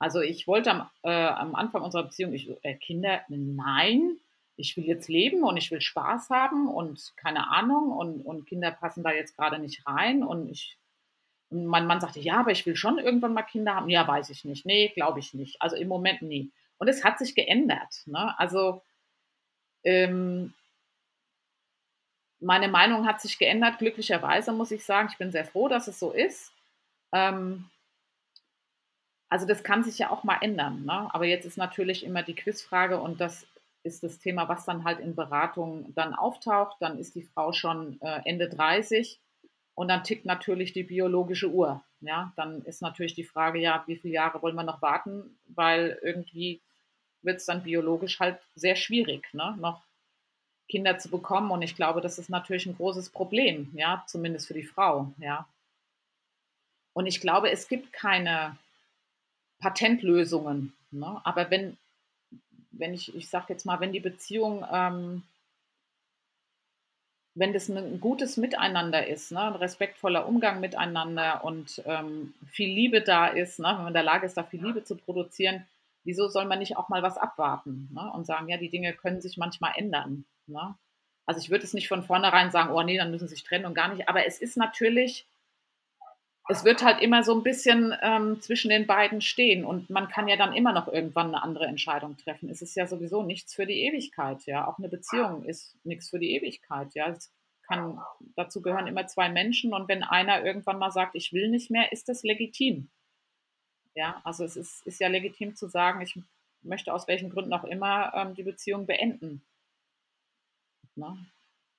[0.00, 4.16] Also ich wollte am, äh, am Anfang unserer Beziehung, ich, äh, Kinder, nein,
[4.56, 8.70] ich will jetzt leben und ich will Spaß haben und keine Ahnung und, und Kinder
[8.70, 10.76] passen da jetzt gerade nicht rein und ich
[11.50, 13.90] und mein Mann sagte, ja, aber ich will schon irgendwann mal Kinder haben.
[13.90, 14.64] Ja, weiß ich nicht.
[14.64, 15.60] Nee, glaube ich nicht.
[15.60, 16.52] Also im Moment nie.
[16.78, 18.02] Und es hat sich geändert.
[18.06, 18.38] Ne?
[18.38, 18.82] Also
[19.82, 20.54] ähm,
[22.38, 25.08] meine Meinung hat sich geändert, glücklicherweise muss ich sagen.
[25.10, 26.52] Ich bin sehr froh, dass es so ist.
[27.12, 27.68] Ähm,
[29.30, 30.84] also das kann sich ja auch mal ändern.
[30.84, 31.14] Ne?
[31.14, 33.46] Aber jetzt ist natürlich immer die Quizfrage und das
[33.82, 36.76] ist das Thema, was dann halt in Beratung dann auftaucht.
[36.80, 39.18] Dann ist die Frau schon äh, Ende 30
[39.74, 41.82] und dann tickt natürlich die biologische Uhr.
[42.00, 45.98] Ja, dann ist natürlich die Frage, ja, wie viele Jahre wollen wir noch warten, weil
[46.02, 46.60] irgendwie
[47.22, 49.56] wird es dann biologisch halt sehr schwierig, ne?
[49.60, 49.82] noch
[50.68, 51.50] Kinder zu bekommen.
[51.50, 55.46] Und ich glaube, das ist natürlich ein großes Problem, ja, zumindest für die Frau, ja.
[56.94, 58.56] Und ich glaube, es gibt keine
[59.60, 60.72] Patentlösungen.
[60.90, 61.20] Ne?
[61.24, 61.76] Aber wenn,
[62.72, 65.22] wenn ich, ich sage jetzt mal, wenn die Beziehung, ähm,
[67.34, 69.40] wenn das ein gutes Miteinander ist, ne?
[69.40, 73.68] ein respektvoller Umgang miteinander und ähm, viel Liebe da ist, ne?
[73.68, 75.66] wenn man in der Lage ist, da viel Liebe zu produzieren,
[76.02, 78.10] wieso soll man nicht auch mal was abwarten ne?
[78.12, 80.24] und sagen, ja, die Dinge können sich manchmal ändern.
[80.46, 80.74] Ne?
[81.26, 83.66] Also ich würde es nicht von vornherein sagen, oh nee, dann müssen sie sich trennen
[83.66, 84.08] und gar nicht.
[84.08, 85.26] Aber es ist natürlich,
[86.50, 90.26] es wird halt immer so ein bisschen ähm, zwischen den beiden stehen und man kann
[90.26, 92.50] ja dann immer noch irgendwann eine andere Entscheidung treffen.
[92.50, 94.66] Es ist ja sowieso nichts für die Ewigkeit, ja.
[94.66, 97.08] Auch eine Beziehung ist nichts für die Ewigkeit, ja.
[97.08, 97.32] Es
[97.68, 98.00] kann,
[98.34, 101.92] dazu gehören immer zwei Menschen und wenn einer irgendwann mal sagt, ich will nicht mehr,
[101.92, 102.90] ist das legitim.
[103.94, 106.18] Ja, also es ist, ist ja legitim zu sagen, ich
[106.62, 109.42] möchte aus welchen Gründen auch immer ähm, die Beziehung beenden.
[110.96, 111.16] Ne?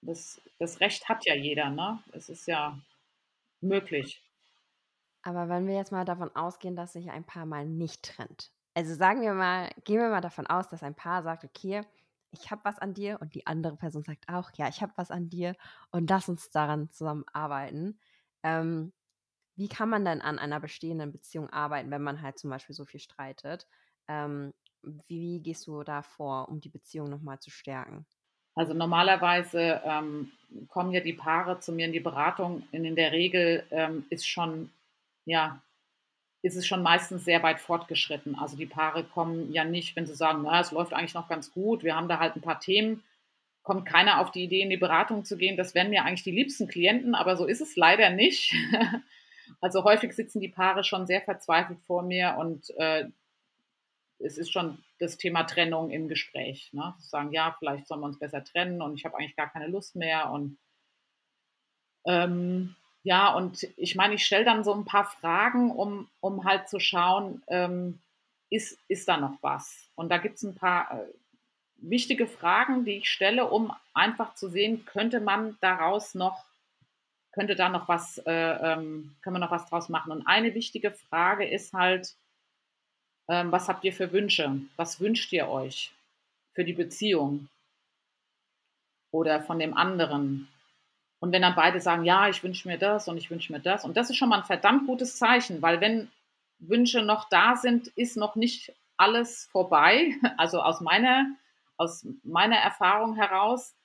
[0.02, 2.02] Das, das Recht hat ja jeder, ne?
[2.14, 2.80] Es ist ja
[3.60, 4.22] möglich.
[5.24, 8.52] Aber wenn wir jetzt mal davon ausgehen, dass sich ein Paar mal nicht trennt.
[8.74, 11.82] Also sagen wir mal, gehen wir mal davon aus, dass ein Paar sagt, okay,
[12.32, 15.12] ich habe was an dir und die andere Person sagt auch, ja, ich habe was
[15.12, 15.56] an dir
[15.92, 18.00] und lass uns daran zusammenarbeiten.
[18.44, 18.94] Ähm,
[19.56, 22.86] wie kann man denn an einer bestehenden Beziehung arbeiten, wenn man halt zum Beispiel so
[22.86, 23.68] viel streitet?
[24.08, 24.54] Ähm,
[25.08, 28.06] wie, gehst du da vor, um die Beziehung nochmal zu stärken?
[28.56, 30.32] Also normalerweise ähm,
[30.68, 32.64] kommen ja die Paare zu mir in die Beratung.
[32.72, 34.72] Und in der Regel ähm, ist schon,
[35.26, 35.62] ja,
[36.42, 38.36] ist es schon meistens sehr weit fortgeschritten.
[38.36, 41.52] Also die Paare kommen ja nicht, wenn sie sagen, na, es läuft eigentlich noch ganz
[41.52, 43.04] gut, wir haben da halt ein paar Themen,
[43.64, 45.56] kommt keiner auf die Idee, in die Beratung zu gehen.
[45.56, 48.54] Das wären mir eigentlich die liebsten Klienten, aber so ist es leider nicht.
[49.60, 53.10] Also häufig sitzen die Paare schon sehr verzweifelt vor mir und äh,
[54.18, 56.72] es ist schon das Thema Trennung im Gespräch.
[56.74, 56.94] Ne?
[57.00, 59.68] Sie sagen, ja, vielleicht sollen wir uns besser trennen und ich habe eigentlich gar keine
[59.68, 60.32] Lust mehr.
[60.32, 60.58] Und
[62.06, 66.70] ähm, ja, und ich meine, ich stelle dann so ein paar Fragen, um, um halt
[66.70, 68.00] zu schauen, ähm,
[68.50, 69.90] ist, ist da noch was?
[69.96, 71.08] Und da gibt es ein paar äh,
[71.78, 76.46] wichtige Fragen, die ich stelle, um einfach zu sehen, könnte man daraus noch,
[77.32, 80.12] könnte da noch was, äh, ähm, können wir noch was draus machen?
[80.12, 82.16] Und eine wichtige Frage ist halt,
[83.30, 84.62] ähm, was habt ihr für Wünsche?
[84.76, 85.92] Was wünscht ihr euch
[86.54, 87.48] für die Beziehung?
[89.12, 90.51] Oder von dem anderen?
[91.22, 93.86] Und wenn dann beide sagen, ja, ich wünsche mir das und ich wünsche mir das,
[93.86, 96.10] und das ist schon mal ein verdammt gutes Zeichen, weil wenn
[96.58, 100.16] Wünsche noch da sind, ist noch nicht alles vorbei.
[100.38, 101.28] Also aus meiner,
[101.78, 103.76] aus meiner Erfahrung heraus.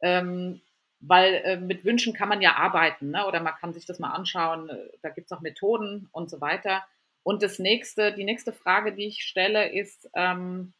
[0.00, 0.60] Ähm,
[1.00, 3.26] weil äh, mit Wünschen kann man ja arbeiten, ne?
[3.26, 4.70] oder man kann sich das mal anschauen,
[5.02, 6.84] da gibt es auch Methoden und so weiter.
[7.22, 10.72] Und das nächste, die nächste Frage, die ich stelle, ist, ähm,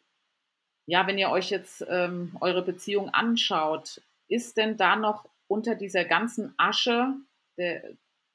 [0.86, 6.04] ja, wenn ihr euch jetzt ähm, eure Beziehung anschaut, ist denn da noch unter dieser
[6.04, 7.14] ganzen Asche
[7.56, 7.82] der,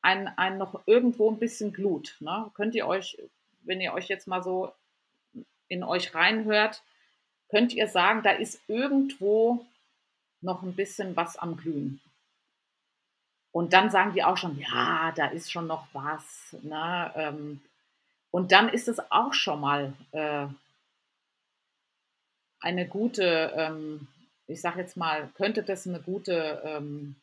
[0.01, 2.17] ein, ein noch irgendwo ein bisschen Glut?
[2.19, 2.51] Ne?
[2.53, 3.17] Könnt ihr euch,
[3.61, 4.73] wenn ihr euch jetzt mal so
[5.67, 6.83] in euch reinhört,
[7.49, 9.65] könnt ihr sagen, da ist irgendwo
[10.41, 12.01] noch ein bisschen was am Glühen.
[13.51, 16.55] Und dann sagen die auch schon, ja, da ist schon noch was.
[16.63, 17.11] Ne?
[17.15, 17.61] Ähm,
[18.29, 20.47] und dann ist es auch schon mal äh,
[22.59, 24.07] eine gute, ähm,
[24.47, 27.15] ich sage jetzt mal, könnte das eine gute ähm,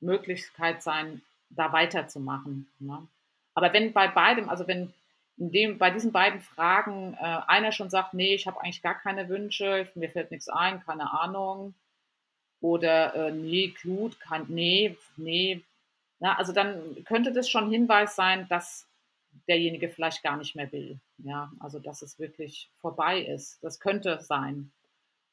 [0.00, 2.68] Möglichkeit sein, da weiterzumachen.
[2.78, 3.06] Ne?
[3.54, 4.92] Aber wenn bei beidem, also wenn
[5.38, 8.94] in dem, bei diesen beiden Fragen äh, einer schon sagt, nee, ich habe eigentlich gar
[8.94, 11.74] keine Wünsche, mir fällt nichts ein, keine Ahnung,
[12.60, 15.62] oder äh, nee, Glut, kann, nee, nee,
[16.18, 18.86] na, also dann könnte das schon Hinweis sein, dass
[19.48, 20.98] derjenige vielleicht gar nicht mehr will.
[21.18, 23.62] Ja, also dass es wirklich vorbei ist.
[23.62, 24.72] Das könnte sein.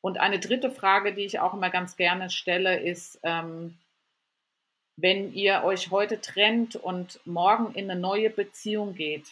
[0.04, 3.78] Und eine dritte Frage, die ich auch immer ganz gerne stelle, ist, ähm,
[4.98, 9.32] wenn ihr euch heute trennt und morgen in eine neue Beziehung geht,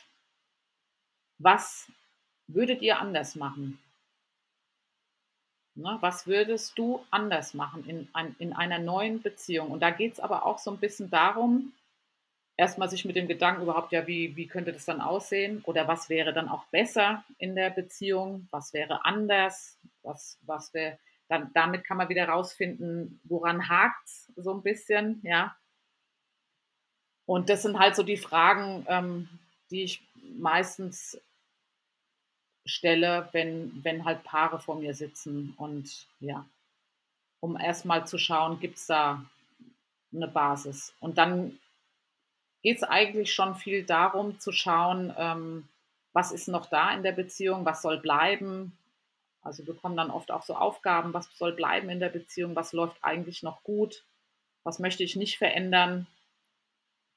[1.40, 1.92] was
[2.48, 3.82] würdet ihr anders machen?
[5.76, 8.08] Ne, was würdest du anders machen in,
[8.40, 9.72] in einer neuen Beziehung?
[9.72, 11.74] Und da geht es aber auch so ein bisschen darum,
[12.58, 15.62] erstmal sich mit dem Gedanken überhaupt, ja, wie, wie könnte das dann aussehen?
[15.66, 18.48] Oder was wäre dann auch besser in der Beziehung?
[18.52, 19.78] Was wäre anders?
[20.04, 25.22] Was, was wäre, dann, damit kann man wieder rausfinden, woran hakt es so ein bisschen,
[25.24, 25.56] ja.
[27.26, 29.30] Und das sind halt so die Fragen, ähm,
[29.70, 30.02] die ich
[30.38, 31.22] meistens
[32.66, 36.46] stelle, wenn, wenn halt Paare vor mir sitzen und ja,
[37.40, 39.24] um erstmal zu schauen, gibt es da
[40.14, 40.94] eine Basis.
[41.00, 41.58] Und dann
[42.62, 45.68] geht es eigentlich schon viel darum zu schauen, ähm,
[46.14, 48.78] was ist noch da in der Beziehung, was soll bleiben.
[49.42, 52.74] Also wir bekommen dann oft auch so Aufgaben, was soll bleiben in der Beziehung, was
[52.74, 54.04] läuft eigentlich noch gut,
[54.64, 56.06] was möchte ich nicht verändern.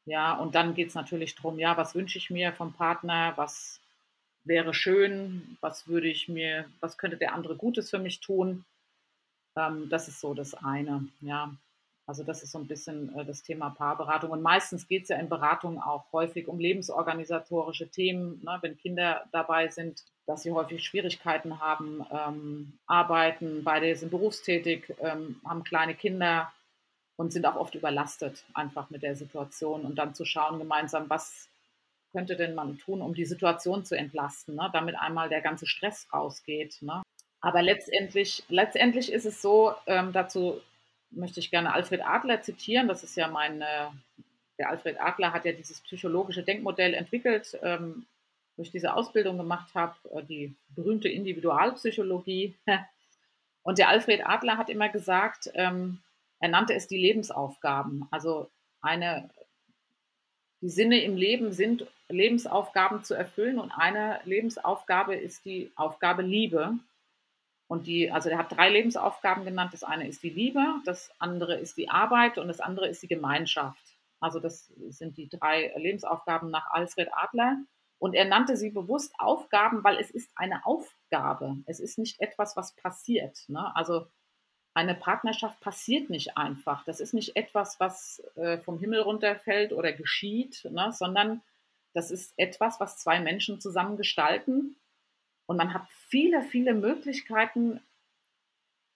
[0.06, 3.80] Ja, und dann geht es natürlich darum, ja, was wünsche ich mir vom Partner, was
[4.44, 8.64] wäre schön, was würde ich mir, was könnte der andere Gutes für mich tun.
[9.56, 11.54] Ähm, das ist so das eine, ja.
[12.06, 14.30] Also das ist so ein bisschen äh, das Thema Paarberatung.
[14.30, 19.24] Und meistens geht es ja in Beratungen auch häufig um lebensorganisatorische Themen, ne, wenn Kinder
[19.32, 25.94] dabei sind, dass sie häufig Schwierigkeiten haben, ähm, arbeiten, beide sind berufstätig, ähm, haben kleine
[25.94, 26.52] Kinder
[27.16, 31.48] und sind auch oft überlastet einfach mit der Situation und dann zu schauen gemeinsam, was
[32.12, 36.06] könnte denn man tun, um die Situation zu entlasten, ne, damit einmal der ganze Stress
[36.12, 36.78] rausgeht.
[36.82, 37.02] Ne.
[37.40, 40.60] Aber letztendlich, letztendlich ist es so, ähm, dazu
[41.16, 42.88] möchte ich gerne Alfred Adler zitieren.
[42.88, 43.88] Das ist ja mein, äh,
[44.58, 48.06] der Alfred Adler hat ja dieses psychologische Denkmodell entwickelt, ähm,
[48.56, 52.54] wo ich diese Ausbildung gemacht habe, äh, die berühmte Individualpsychologie.
[53.62, 56.00] Und der Alfred Adler hat immer gesagt, ähm,
[56.38, 58.06] er nannte es die Lebensaufgaben.
[58.10, 58.50] Also
[58.82, 59.30] eine,
[60.60, 66.74] die Sinne im Leben sind Lebensaufgaben zu erfüllen und eine Lebensaufgabe ist die Aufgabe Liebe.
[67.66, 69.72] Und die, also er hat drei Lebensaufgaben genannt.
[69.72, 73.08] Das eine ist die Liebe, das andere ist die Arbeit und das andere ist die
[73.08, 73.82] Gemeinschaft.
[74.20, 77.58] Also das sind die drei Lebensaufgaben nach Alfred Adler.
[77.98, 81.56] Und er nannte sie bewusst Aufgaben, weil es ist eine Aufgabe.
[81.66, 83.44] Es ist nicht etwas, was passiert.
[83.48, 83.74] Ne?
[83.74, 84.06] Also
[84.74, 86.84] eine Partnerschaft passiert nicht einfach.
[86.84, 91.42] Das ist nicht etwas, was äh, vom Himmel runterfällt oder geschieht, ne, sondern
[91.94, 94.74] das ist etwas, was zwei Menschen zusammen gestalten.
[95.46, 97.80] Und man hat viele, viele Möglichkeiten,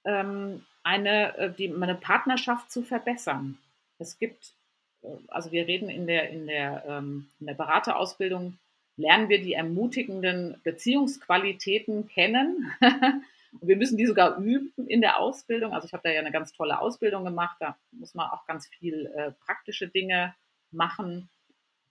[0.04, 3.58] ähm, eine, äh, die, eine Partnerschaft zu verbessern.
[3.98, 4.54] Es gibt,
[5.02, 8.58] äh, also wir reden in der, in der, ähm, in der Beraterausbildung,
[8.96, 12.72] lernen wir die ermutigenden Beziehungsqualitäten kennen.
[12.80, 13.22] Und
[13.68, 15.72] wir müssen die sogar üben in der Ausbildung.
[15.72, 17.56] Also ich habe da ja eine ganz tolle Ausbildung gemacht.
[17.60, 20.34] Da muss man auch ganz viel äh, praktische Dinge
[20.70, 21.28] machen.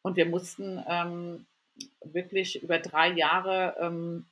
[0.02, 1.46] Und wir mussten ähm,
[2.04, 4.26] wirklich über drei Jahre ähm,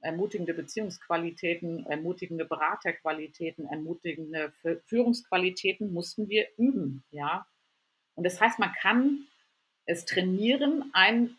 [0.00, 4.52] ermutigende Beziehungsqualitäten, ermutigende Beraterqualitäten, ermutigende
[4.84, 7.46] Führungsqualitäten mussten wir üben, ja.
[8.14, 9.26] Und das heißt, man kann
[9.84, 11.36] es trainieren, ein,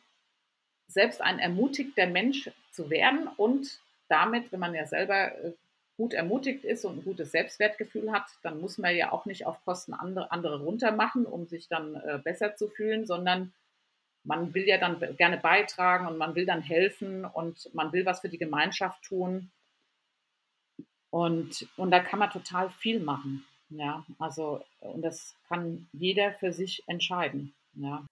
[0.87, 5.51] selbst ein ermutigter Mensch zu werden und damit, wenn man ja selber äh,
[5.97, 9.63] gut ermutigt ist und ein gutes Selbstwertgefühl hat, dann muss man ja auch nicht auf
[9.65, 13.51] Kosten andere, andere runtermachen, um sich dann äh, besser zu fühlen, sondern
[14.27, 18.19] man will ja dann gerne beitragen und man will dann helfen und man will was
[18.19, 19.51] für die Gemeinschaft tun.
[21.09, 23.45] Und, und da kann man total viel machen.
[23.69, 27.53] Ja, also, und das kann jeder für sich entscheiden.
[27.73, 28.05] Ja.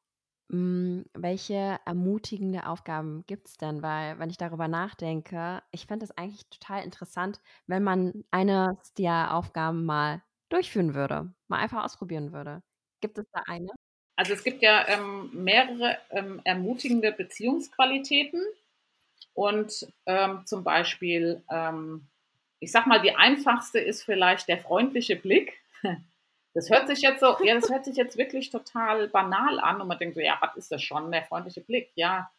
[0.51, 3.81] Hm, welche ermutigende Aufgaben gibt es denn?
[3.81, 9.33] Weil, wenn ich darüber nachdenke, ich fände es eigentlich total interessant, wenn man eines der
[9.33, 12.61] Aufgaben mal durchführen würde, mal einfach ausprobieren würde.
[13.01, 13.69] Gibt es da eine?
[14.15, 18.41] Also es gibt ja ähm, mehrere ähm, ermutigende Beziehungsqualitäten
[19.33, 22.07] und ähm, zum Beispiel, ähm,
[22.59, 25.53] ich sag mal, die einfachste ist vielleicht der freundliche Blick.
[26.57, 29.89] Das hört sich jetzt so, ja, das hört sich jetzt wirklich total banal an und
[29.89, 31.91] man denkt so, ja, was ist das schon, der freundliche Blick?
[31.95, 32.31] Ja,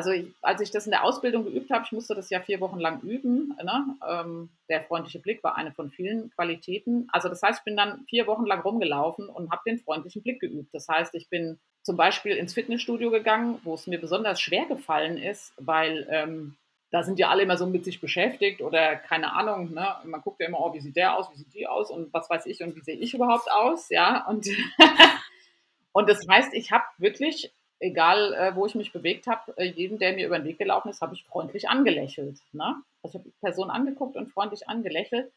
[0.00, 2.58] also ich, als ich das in der Ausbildung geübt habe, ich musste das ja vier
[2.60, 3.54] Wochen lang üben.
[3.62, 3.96] Ne?
[4.08, 7.06] Ähm, der freundliche Blick war eine von vielen Qualitäten.
[7.12, 10.40] Also das heißt, ich bin dann vier Wochen lang rumgelaufen und habe den freundlichen Blick
[10.40, 10.72] geübt.
[10.72, 15.18] Das heißt, ich bin zum Beispiel ins Fitnessstudio gegangen, wo es mir besonders schwer gefallen
[15.18, 16.56] ist, weil ähm,
[16.90, 19.96] da sind ja alle immer so mit sich beschäftigt oder keine Ahnung, ne?
[20.04, 22.30] man guckt ja immer, oh, wie sieht der aus, wie sieht die aus und was
[22.30, 24.48] weiß ich und wie sehe ich überhaupt aus, ja, und,
[25.92, 29.98] und das heißt, ich habe wirklich, egal äh, wo ich mich bewegt habe, äh, jeden,
[29.98, 32.76] der mir über den Weg gelaufen ist, habe ich freundlich angelächelt, ne?
[33.02, 35.32] Also ich habe die Person angeguckt und freundlich angelächelt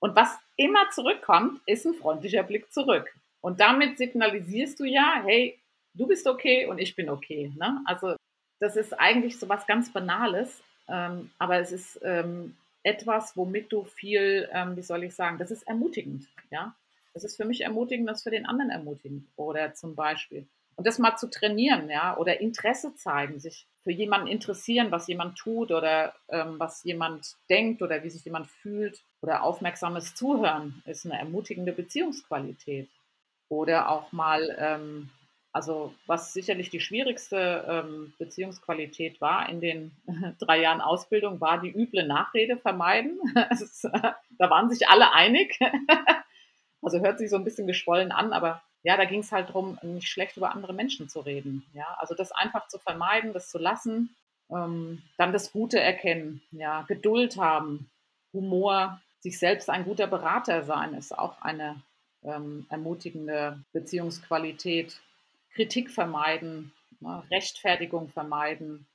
[0.00, 5.58] und was immer zurückkommt, ist ein freundlicher Blick zurück und damit signalisierst du ja, hey,
[5.94, 7.80] du bist okay und ich bin okay, ne?
[7.84, 8.16] Also
[8.58, 13.84] das ist eigentlich so was ganz Banales, ähm, aber es ist ähm, etwas, womit du
[13.84, 16.26] viel, ähm, wie soll ich sagen, das ist ermutigend.
[16.50, 16.74] Ja,
[17.14, 19.26] das ist für mich ermutigend, das ist für den anderen ermutigend.
[19.36, 20.46] Oder zum Beispiel.
[20.76, 25.36] Und das mal zu trainieren, ja, oder Interesse zeigen, sich für jemanden interessieren, was jemand
[25.36, 31.04] tut oder ähm, was jemand denkt oder wie sich jemand fühlt oder aufmerksames Zuhören ist
[31.04, 32.88] eine ermutigende Beziehungsqualität.
[33.48, 35.10] Oder auch mal ähm,
[35.52, 39.92] also was sicherlich die schwierigste ähm, Beziehungsqualität war in den
[40.38, 43.20] drei Jahren Ausbildung, war die üble Nachrede vermeiden.
[43.34, 45.58] äh, da waren sich alle einig.
[46.82, 49.78] also hört sich so ein bisschen geschwollen an, aber ja, da ging es halt darum,
[49.82, 51.64] nicht schlecht über andere Menschen zu reden.
[51.72, 54.14] Ja, also das einfach zu vermeiden, das zu lassen,
[54.50, 57.90] ähm, dann das Gute erkennen, ja, Geduld haben,
[58.32, 61.80] Humor, sich selbst ein guter Berater sein, ist auch eine
[62.24, 65.00] ähm, ermutigende Beziehungsqualität.
[65.54, 68.86] Kritik vermeiden, ne, Rechtfertigung vermeiden,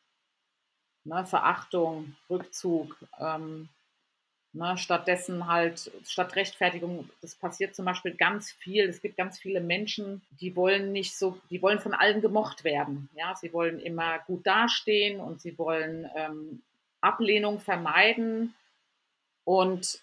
[1.06, 2.98] ne, Verachtung, Rückzug.
[3.20, 3.70] Ähm,
[4.58, 8.90] ne, stattdessen halt, statt Rechtfertigung, das passiert zum Beispiel ganz viel.
[8.90, 13.10] Es gibt ganz viele Menschen, die wollen nicht so, die wollen von allen gemocht werden.
[13.16, 16.62] Ja, sie wollen immer gut dastehen und sie wollen ähm,
[17.02, 18.54] Ablehnung vermeiden.
[19.46, 20.02] Und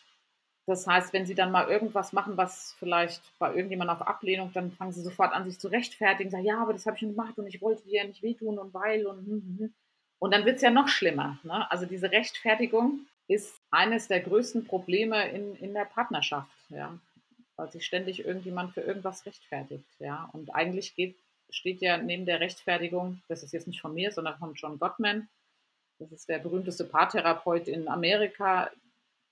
[0.66, 4.72] das heißt, wenn sie dann mal irgendwas machen, was vielleicht bei irgendjemandem auf Ablehnung, dann
[4.72, 7.36] fangen sie sofort an, sich zu rechtfertigen, sagen, ja, aber das habe ich schon gemacht
[7.36, 9.74] und ich wollte dir ja nicht wehtun und weil und hm, hm, hm.
[10.20, 11.38] und dann wird es ja noch schlimmer.
[11.42, 11.70] Ne?
[11.70, 16.98] Also diese Rechtfertigung ist eines der größten Probleme in, in der Partnerschaft, ja,
[17.56, 20.28] weil sich ständig irgendjemand für irgendwas rechtfertigt, ja.
[20.32, 21.16] Und eigentlich geht,
[21.50, 25.28] steht ja neben der Rechtfertigung, das ist jetzt nicht von mir, sondern von John Gottman,
[25.98, 28.70] das ist der berühmteste Paartherapeut in Amerika,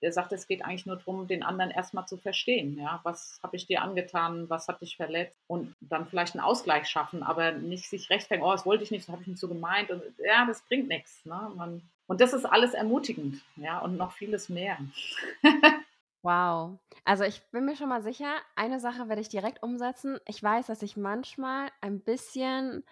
[0.03, 2.77] der sagt, es geht eigentlich nur darum, den anderen erstmal zu verstehen.
[2.77, 3.01] Ja?
[3.05, 4.51] Was habe ich dir angetan?
[4.51, 5.39] Was hat dich verletzt?
[5.47, 9.07] Und dann vielleicht einen Ausgleich schaffen, aber nicht sich rechtfertigen, oh, das wollte ich nicht,
[9.07, 9.91] das habe ich nicht so gemeint.
[9.91, 11.25] Und ja, das bringt nichts.
[11.25, 11.53] Ne?
[11.55, 11.83] Man,
[12.13, 14.79] und das ist alles ermutigend, ja, und noch vieles mehr.
[16.25, 16.79] Wow.
[17.05, 20.19] Also ich bin mir schon mal sicher, eine Sache werde ich direkt umsetzen.
[20.27, 22.85] Ich weiß, dass ich manchmal ein bisschen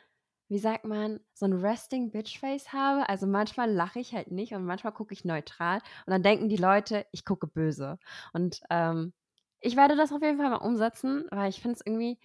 [0.49, 3.09] wie sagt man, so ein Resting Bitch Face habe.
[3.09, 6.59] Also manchmal lache ich halt nicht und manchmal gucke ich neutral und dann denken die
[6.59, 7.99] Leute, ich gucke böse.
[8.35, 9.15] Und ähm,
[9.61, 12.19] Ich werde das auf jeden Fall mal umsetzen, weil ich finde es irgendwie,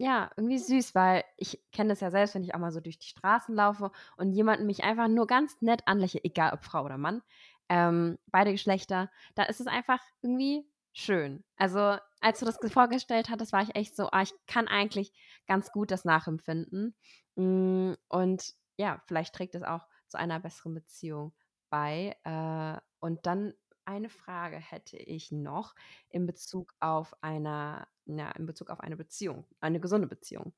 [0.00, 2.98] ja, irgendwie süß, weil ich kenne das ja selbst, wenn ich auch mal so durch
[2.98, 6.96] die Straßen laufe und jemand mich einfach nur ganz nett anlächelt, egal ob Frau oder
[6.96, 7.20] Mann,
[7.68, 11.44] ähm, beide Geschlechter, da ist es einfach irgendwie schön.
[11.58, 15.12] Also, als du das vorgestellt hattest, war ich echt so, ah, ich kann eigentlich
[15.46, 16.96] ganz gut das nachempfinden.
[17.34, 21.34] Mm, und ja, vielleicht trägt es auch zu einer besseren Beziehung
[21.68, 22.16] bei.
[22.24, 23.52] Äh, und dann
[23.84, 25.74] eine Frage hätte ich noch
[26.08, 27.86] in Bezug auf einer,
[28.18, 30.52] ja, in Bezug auf eine Beziehung, eine gesunde Beziehung.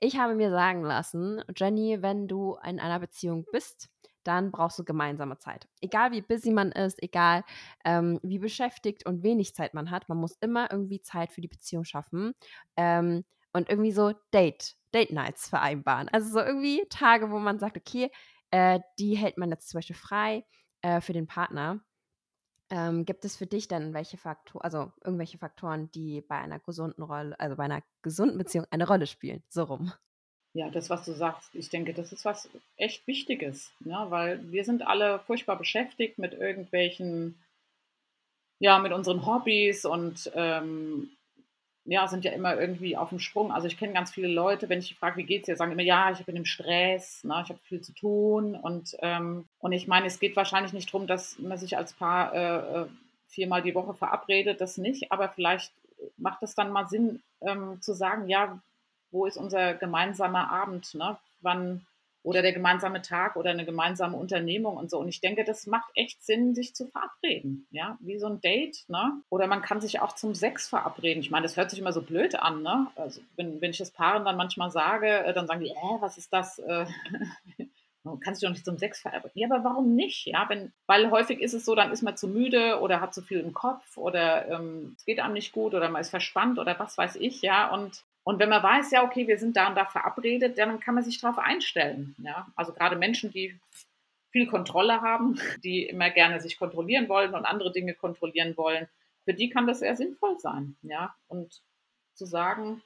[0.00, 3.90] Ich habe mir sagen lassen, Jenny, wenn du in einer Beziehung bist,
[4.24, 5.66] dann brauchst du gemeinsame Zeit.
[5.80, 7.44] Egal wie busy man ist, egal
[7.84, 11.48] ähm, wie beschäftigt und wenig Zeit man hat, man muss immer irgendwie Zeit für die
[11.48, 12.34] Beziehung schaffen
[12.76, 16.08] ähm, und irgendwie so Date, Date Nights vereinbaren.
[16.10, 18.10] Also so irgendwie Tage, wo man sagt, okay,
[18.50, 20.44] äh, die hält man jetzt zum Beispiel frei
[20.82, 21.80] äh, für den Partner.
[22.70, 27.02] Ähm, gibt es für dich dann welche Faktoren, also irgendwelche Faktoren, die bei einer gesunden
[27.02, 29.42] Rolle, also bei einer gesunden Beziehung eine Rolle spielen?
[29.48, 29.92] So rum.
[30.54, 34.06] Ja, das, was du sagst, ich denke, das ist was echt Wichtiges, ne?
[34.08, 37.42] weil wir sind alle furchtbar beschäftigt mit irgendwelchen,
[38.58, 41.10] ja, mit unseren Hobbys und ähm,
[41.88, 43.50] ja, sind ja immer irgendwie auf dem Sprung.
[43.50, 46.10] Also ich kenne ganz viele Leute, wenn ich frage, wie geht's dir, sagen immer, ja,
[46.10, 48.54] ich bin im Stress, ne, ich habe viel zu tun.
[48.54, 52.34] Und, ähm, und ich meine, es geht wahrscheinlich nicht darum, dass man sich als Paar
[52.34, 52.86] äh, äh,
[53.28, 55.72] viermal die Woche verabredet, das nicht, aber vielleicht
[56.18, 58.58] macht es dann mal Sinn ähm, zu sagen, ja,
[59.10, 61.16] wo ist unser gemeinsamer Abend, ne?
[61.40, 61.86] Wann
[62.22, 64.98] oder der gemeinsame Tag oder eine gemeinsame Unternehmung und so.
[64.98, 68.84] Und ich denke, das macht echt Sinn, sich zu verabreden, ja, wie so ein Date,
[68.88, 69.20] ne?
[69.30, 71.22] Oder man kann sich auch zum Sex verabreden.
[71.22, 72.88] Ich meine, das hört sich immer so blöd an, ne?
[72.96, 76.18] Also wenn, wenn ich das Paaren dann manchmal sage, äh, dann sagen die, äh, was
[76.18, 76.60] ist das?
[78.12, 79.38] Du kannst dich doch nicht zum Sex verabreden.
[79.38, 80.26] Ja, aber warum nicht?
[80.26, 83.22] Ja, wenn, weil häufig ist es so, dann ist man zu müde oder hat zu
[83.22, 86.78] viel im Kopf oder ähm, es geht einem nicht gut oder man ist verspannt oder
[86.78, 87.72] was weiß ich, ja.
[87.72, 90.94] Und und wenn man weiß, ja, okay, wir sind da und da verabredet, dann kann
[90.94, 92.14] man sich darauf einstellen.
[92.18, 92.46] Ja?
[92.56, 93.58] Also gerade Menschen, die
[94.30, 98.86] viel Kontrolle haben, die immer gerne sich kontrollieren wollen und andere Dinge kontrollieren wollen,
[99.24, 100.76] für die kann das sehr sinnvoll sein.
[100.82, 101.14] Ja?
[101.26, 101.62] Und
[102.12, 102.82] zu sagen,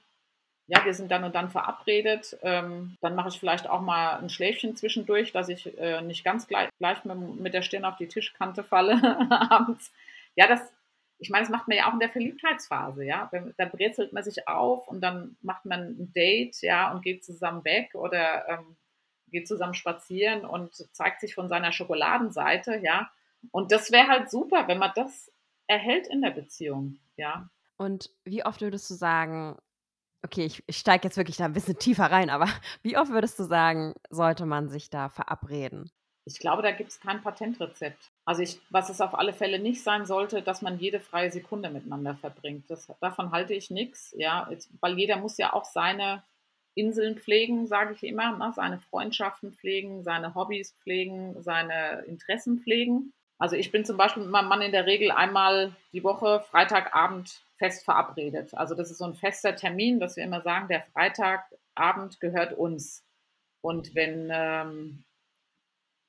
[0.66, 4.30] ja, wir sind dann und dann verabredet, ähm, dann mache ich vielleicht auch mal ein
[4.30, 8.62] Schläfchen zwischendurch, dass ich äh, nicht ganz gleich, gleich mit, der Stirn auf die Tischkante
[8.62, 8.94] falle
[9.50, 9.92] abends.
[10.36, 10.60] Ja, das,
[11.18, 13.28] ich meine, das macht man ja auch in der Verliebtheitsphase, ja.
[13.32, 17.64] Dann brezelt man sich auf und dann macht man ein Date, ja, und geht zusammen
[17.64, 18.76] weg oder ähm,
[19.28, 23.10] geht zusammen spazieren und zeigt sich von seiner Schokoladenseite, ja.
[23.50, 25.32] Und das wäre halt super, wenn man das
[25.66, 27.50] erhält in der Beziehung, ja.
[27.76, 29.56] Und wie oft würdest du sagen,
[30.24, 32.46] okay, ich, ich steige jetzt wirklich da ein bisschen tiefer rein, aber
[32.82, 35.90] wie oft würdest du sagen, sollte man sich da verabreden?
[36.24, 38.12] Ich glaube, da gibt es kein Patentrezept.
[38.24, 41.68] Also ich, was es auf alle Fälle nicht sein sollte, dass man jede freie Sekunde
[41.68, 42.70] miteinander verbringt.
[42.70, 46.22] Das, davon halte ich nichts, ja, jetzt, weil jeder muss ja auch seine
[46.74, 48.52] Inseln pflegen, sage ich immer, ne?
[48.54, 53.12] seine Freundschaften pflegen, seine Hobbys pflegen, seine Interessen pflegen.
[53.38, 57.42] Also ich bin zum Beispiel mit meinem Mann in der Regel einmal die Woche Freitagabend
[57.62, 58.54] fest verabredet.
[58.54, 63.04] Also das ist so ein fester Termin, dass wir immer sagen, der Freitagabend gehört uns.
[63.60, 65.04] Und wenn ähm,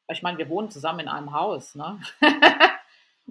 [0.10, 2.00] ich meine, wir wohnen zusammen in einem Haus, ne?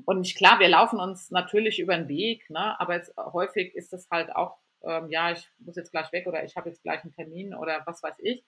[0.07, 2.81] Und klar, wir laufen uns natürlich über den Weg, ne?
[2.81, 6.43] aber es, häufig ist es halt auch, ähm, ja, ich muss jetzt gleich weg oder
[6.45, 8.43] ich habe jetzt gleich einen Termin oder was weiß ich.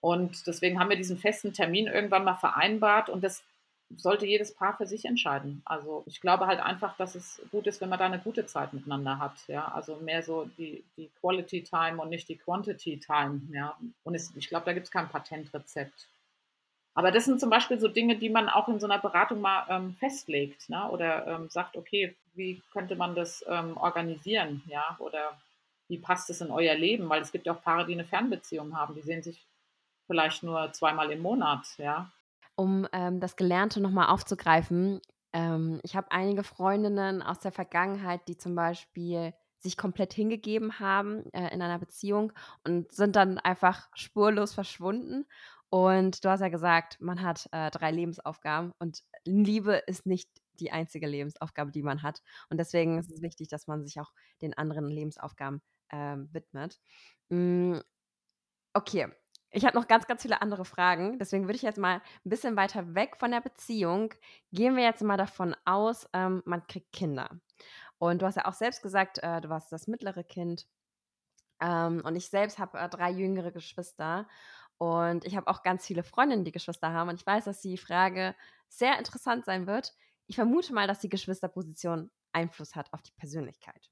[0.00, 3.42] Und deswegen haben wir diesen festen Termin irgendwann mal vereinbart und das
[3.94, 5.62] sollte jedes Paar für sich entscheiden.
[5.64, 8.72] Also ich glaube halt einfach, dass es gut ist, wenn man da eine gute Zeit
[8.72, 9.34] miteinander hat.
[9.46, 13.42] Ja, also mehr so die, die Quality Time und nicht die Quantity Time.
[13.52, 16.08] Ja, und es, ich glaube, da gibt es kein Patentrezept.
[16.94, 19.66] Aber das sind zum Beispiel so Dinge, die man auch in so einer Beratung mal
[19.68, 20.88] ähm, festlegt, ne?
[20.90, 25.38] oder ähm, sagt, okay, wie könnte man das ähm, organisieren, ja, oder
[25.88, 27.08] wie passt es in euer Leben?
[27.10, 29.46] Weil es gibt ja auch Paare, die eine Fernbeziehung haben, die sehen sich
[30.06, 32.10] vielleicht nur zweimal im Monat, ja.
[32.56, 35.00] Um ähm, das Gelernte nochmal aufzugreifen,
[35.32, 41.30] ähm, ich habe einige Freundinnen aus der Vergangenheit, die zum Beispiel sich komplett hingegeben haben
[41.32, 42.32] äh, in einer Beziehung
[42.64, 45.26] und sind dann einfach spurlos verschwunden.
[45.68, 50.72] Und du hast ja gesagt, man hat äh, drei Lebensaufgaben und Liebe ist nicht die
[50.72, 52.22] einzige Lebensaufgabe, die man hat.
[52.48, 56.80] Und deswegen ist es wichtig, dass man sich auch den anderen Lebensaufgaben äh, widmet.
[57.28, 57.78] Mm,
[58.72, 59.08] okay,
[59.50, 61.18] ich habe noch ganz, ganz viele andere Fragen.
[61.18, 64.12] Deswegen würde ich jetzt mal ein bisschen weiter weg von der Beziehung.
[64.52, 67.30] Gehen wir jetzt mal davon aus, ähm, man kriegt Kinder.
[67.98, 70.66] Und du hast ja auch selbst gesagt, äh, du warst das mittlere Kind.
[71.60, 74.28] Ähm, und ich selbst habe äh, drei jüngere Geschwister.
[74.78, 77.08] Und ich habe auch ganz viele Freundinnen, die Geschwister haben.
[77.08, 78.34] Und ich weiß, dass die Frage
[78.68, 79.94] sehr interessant sein wird.
[80.26, 83.90] Ich vermute mal, dass die Geschwisterposition Einfluss hat auf die Persönlichkeit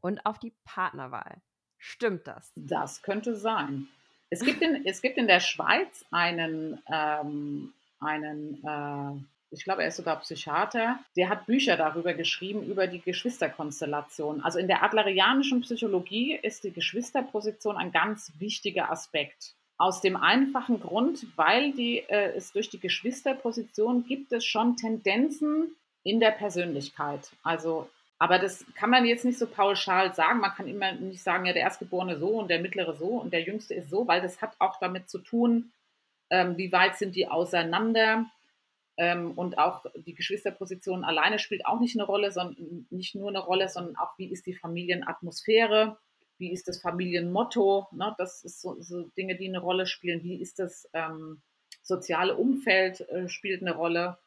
[0.00, 1.40] und auf die Partnerwahl.
[1.78, 2.52] Stimmt das?
[2.56, 3.88] Das könnte sein.
[4.34, 9.88] Es gibt in, es gibt in der Schweiz einen, ähm, einen äh, ich glaube, er
[9.88, 14.40] ist sogar Psychiater, der hat Bücher darüber geschrieben, über die Geschwisterkonstellation.
[14.40, 19.54] Also in der adlerianischen Psychologie ist die Geschwisterposition ein ganz wichtiger Aspekt.
[19.78, 25.76] Aus dem einfachen Grund, weil die, äh, es durch die Geschwisterposition gibt es schon Tendenzen
[26.02, 27.30] in der Persönlichkeit.
[27.44, 27.88] Also,
[28.18, 30.40] aber das kann man jetzt nicht so pauschal sagen.
[30.40, 33.42] Man kann immer nicht sagen, ja, der Erstgeborene so und der Mittlere so und der
[33.42, 35.72] Jüngste ist so, weil das hat auch damit zu tun,
[36.30, 38.26] ähm, wie weit sind die auseinander.
[38.96, 43.40] Ähm, und auch die Geschwisterposition alleine spielt auch nicht eine Rolle, sondern nicht nur eine
[43.40, 45.96] Rolle, sondern auch, wie ist die Familienatmosphäre
[46.38, 48.14] wie ist das Familienmotto, ne?
[48.18, 51.40] das ist so, so, Dinge, die eine Rolle spielen, wie ist das ähm,
[51.82, 54.18] soziale Umfeld, äh, spielt eine Rolle,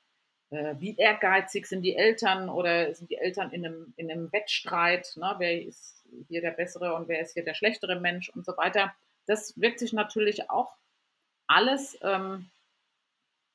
[0.50, 5.36] wie ehrgeizig sind die Eltern oder sind die Eltern in einem, in einem Wettstreit, ne?
[5.38, 8.94] wer ist hier der bessere und wer ist hier der schlechtere Mensch und so weiter.
[9.26, 10.74] Das wirkt sich natürlich auch
[11.48, 12.50] alles ähm,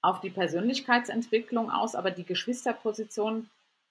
[0.02, 3.48] auf die Persönlichkeitsentwicklung aus, aber die Geschwisterposition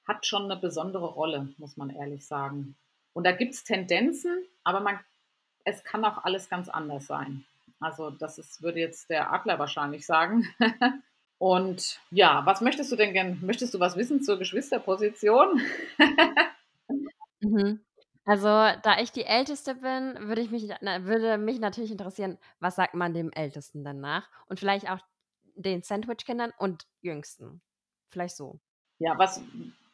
[0.08, 2.76] hat schon eine besondere Rolle, muss man ehrlich sagen.
[3.14, 5.00] Und da gibt es Tendenzen, aber man,
[5.64, 7.46] es kann auch alles ganz anders sein.
[7.80, 10.48] Also das ist, würde jetzt der Adler wahrscheinlich sagen.
[11.42, 13.36] Und ja, was möchtest du denn gerne?
[13.42, 15.60] Möchtest du was wissen zur Geschwisterposition?
[17.40, 17.84] mhm.
[18.26, 22.94] Also, da ich die Älteste bin, würde, ich mich, würde mich natürlich interessieren, was sagt
[22.94, 24.30] man dem Ältesten denn nach?
[24.46, 25.00] Und vielleicht auch
[25.56, 27.64] den Sandwich-Kindern und Jüngsten.
[28.10, 28.60] Vielleicht so.
[29.00, 29.42] Ja, was,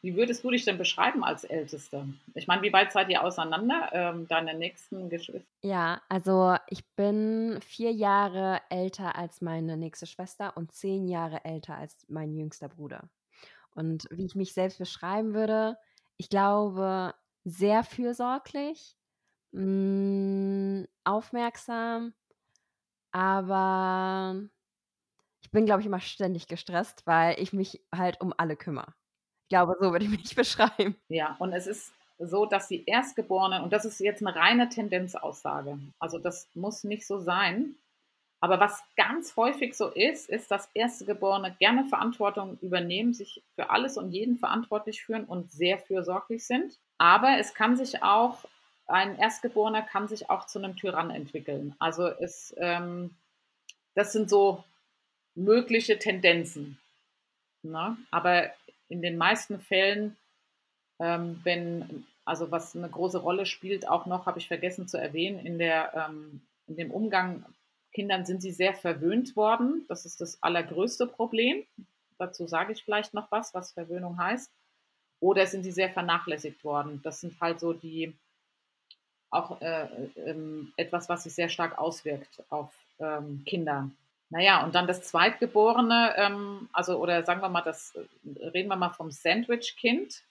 [0.02, 2.08] wie würdest du dich denn beschreiben als Älteste?
[2.36, 5.50] Ich meine, wie weit seid ihr auseinander, ähm, deine nächsten Geschwister?
[5.64, 11.76] Ja, also ich bin vier Jahre älter als meine nächste Schwester und zehn Jahre älter
[11.76, 13.10] als mein jüngster Bruder.
[13.72, 15.78] Und wie ich mich selbst beschreiben würde,
[16.18, 18.95] ich glaube, sehr fürsorglich,
[19.52, 22.14] mh, mm, aufmerksam,
[23.12, 24.41] aber
[25.41, 28.93] ich bin, glaube ich, immer ständig gestresst, weil ich mich halt um alle kümmere.
[29.48, 30.98] Ich glaube, so würde ich mich beschreiben.
[31.08, 35.80] Ja, und es ist so, dass die Erstgeborenen, und das ist jetzt eine reine Tendenzaussage,
[36.00, 37.76] also das muss nicht so sein,
[38.41, 43.98] aber was ganz häufig so ist, ist, dass Erstgeborene gerne Verantwortung übernehmen, sich für alles
[43.98, 46.78] und jeden verantwortlich führen und sehr fürsorglich sind.
[46.98, 48.43] Aber es kann sich auch,
[48.86, 51.74] ein Erstgeborener kann sich auch zu einem Tyrann entwickeln.
[51.80, 53.16] Also es, ähm,
[53.95, 54.64] das sind so
[55.34, 56.78] mögliche Tendenzen.
[57.64, 57.98] Ne?
[58.12, 58.52] Aber
[58.90, 60.18] in den meisten Fällen,
[61.00, 65.46] ähm, wenn, also was eine große Rolle spielt, auch noch, habe ich vergessen zu erwähnen,
[65.46, 67.46] in, der, ähm, in dem Umgang
[67.94, 69.86] Kindern sind sie sehr verwöhnt worden.
[69.88, 71.64] Das ist das allergrößte Problem.
[72.20, 74.52] Dazu sage ich vielleicht noch was, was Verwöhnung heißt.
[75.20, 77.02] Oder sind sie sehr vernachlässigt worden?
[77.04, 78.16] Das sind halt so die,
[79.32, 83.90] auch äh, äh, etwas, was sich sehr stark auswirkt auf ähm, Kinder.
[84.30, 88.76] Naja, und dann das Zweitgeborene, ähm, also oder sagen wir mal, das äh, reden wir
[88.76, 90.24] mal vom Sandwich-Kind.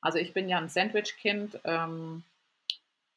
[0.00, 2.24] Also ich bin ja ein Sandwich-Kind ähm,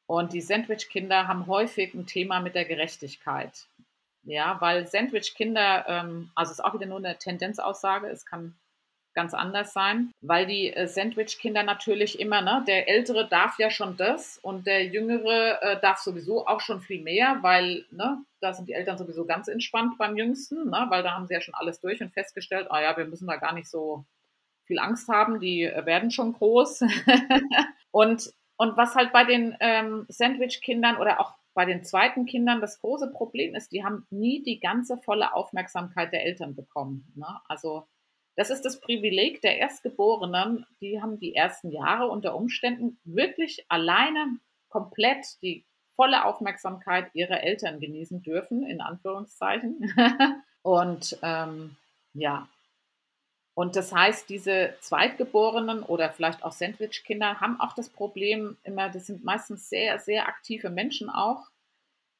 [0.06, 3.66] und die Sandwich-Kinder haben häufig ein Thema mit der Gerechtigkeit.
[4.22, 8.54] Ja, weil Sandwich-Kinder, ähm, also es ist auch wieder nur eine Tendenzaussage, es kann
[9.14, 13.96] ganz anders sein, weil die äh, Sandwich-Kinder natürlich immer, ne, der Ältere darf ja schon
[13.96, 18.68] das und der Jüngere äh, darf sowieso auch schon viel mehr, weil, ne, da sind
[18.68, 21.80] die Eltern sowieso ganz entspannt beim Jüngsten, ne, weil da haben sie ja schon alles
[21.80, 24.04] durch und festgestellt, ah ja, wir müssen da gar nicht so
[24.66, 26.80] viel Angst haben, die äh, werden schon groß.
[27.90, 32.80] und, und was halt bei den ähm, Sandwich-Kindern oder auch bei den zweiten Kindern das
[32.80, 37.12] große Problem ist, die haben nie die ganze volle Aufmerksamkeit der Eltern bekommen.
[37.14, 37.26] Ne?
[37.48, 37.86] Also
[38.36, 40.66] das ist das Privileg der Erstgeborenen.
[40.80, 45.64] Die haben die ersten Jahre unter Umständen wirklich alleine komplett die
[45.94, 49.92] volle Aufmerksamkeit ihrer Eltern genießen dürfen, in Anführungszeichen.
[50.62, 51.76] und ähm,
[52.14, 52.48] ja,
[53.54, 59.06] und das heißt, diese Zweitgeborenen oder vielleicht auch Sandwich-Kinder haben auch das Problem immer, das
[59.06, 61.50] sind meistens sehr, sehr aktive Menschen auch,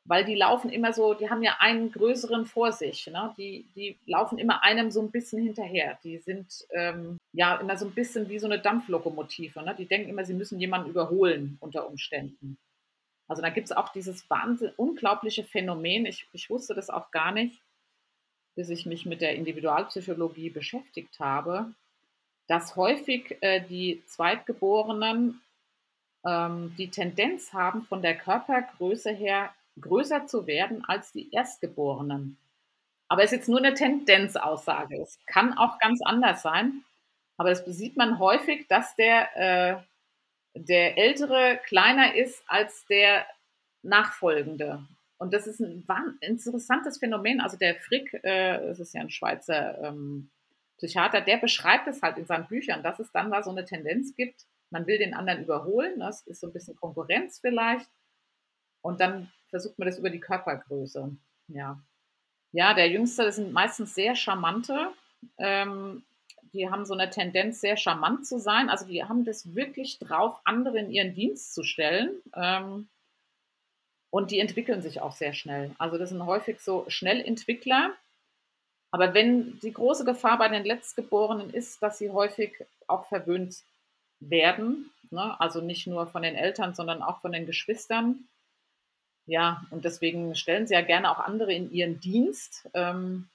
[0.06, 3.34] weil die laufen immer so, die haben ja einen größeren vor sich, ne?
[3.38, 5.98] die, die laufen immer einem so ein bisschen hinterher.
[6.04, 9.62] Die sind ähm, ja immer so ein bisschen wie so eine Dampflokomotive.
[9.62, 9.74] Ne?
[9.78, 12.58] Die denken immer, sie müssen jemanden überholen unter Umständen.
[13.28, 17.32] Also da gibt es auch dieses wahnsinn, unglaubliche Phänomen, ich, ich wusste das auch gar
[17.32, 17.62] nicht,
[18.54, 21.72] bis ich mich mit der Individualpsychologie beschäftigt habe,
[22.46, 25.40] dass häufig äh, die Zweitgeborenen
[26.26, 32.38] ähm, die Tendenz haben, von der Körpergröße her größer zu werden als die Erstgeborenen.
[33.08, 35.00] Aber es ist jetzt nur eine Tendenzaussage.
[35.00, 36.84] Es kann auch ganz anders sein.
[37.36, 39.82] Aber das sieht man häufig, dass der, äh,
[40.54, 43.26] der Ältere kleiner ist als der
[43.82, 44.84] Nachfolgende.
[45.18, 45.84] Und das ist ein
[46.20, 47.40] interessantes Phänomen.
[47.40, 50.30] Also der Frick, äh, das ist ja ein Schweizer ähm,
[50.78, 54.14] Psychiater, der beschreibt es halt in seinen Büchern, dass es dann da so eine Tendenz
[54.16, 57.88] gibt, man will den anderen überholen, das ist so ein bisschen Konkurrenz vielleicht.
[58.84, 61.16] Und dann versucht man das über die Körpergröße.
[61.48, 61.80] Ja,
[62.52, 64.90] ja der Jüngste, das sind meistens sehr charmante.
[65.38, 66.04] Ähm,
[66.52, 68.68] die haben so eine Tendenz, sehr charmant zu sein.
[68.68, 72.10] Also die haben das wirklich drauf, andere in ihren Dienst zu stellen.
[72.34, 72.88] Ähm,
[74.10, 75.74] und die entwickeln sich auch sehr schnell.
[75.78, 77.94] Also das sind häufig so Schnellentwickler.
[78.90, 82.52] Aber wenn die große Gefahr bei den Letztgeborenen ist, dass sie häufig
[82.86, 83.62] auch verwöhnt
[84.20, 85.40] werden, ne?
[85.40, 88.28] also nicht nur von den Eltern, sondern auch von den Geschwistern.
[89.26, 92.68] Ja, und deswegen stellen sie ja gerne auch andere in ihren Dienst.
[92.74, 93.28] Ähm,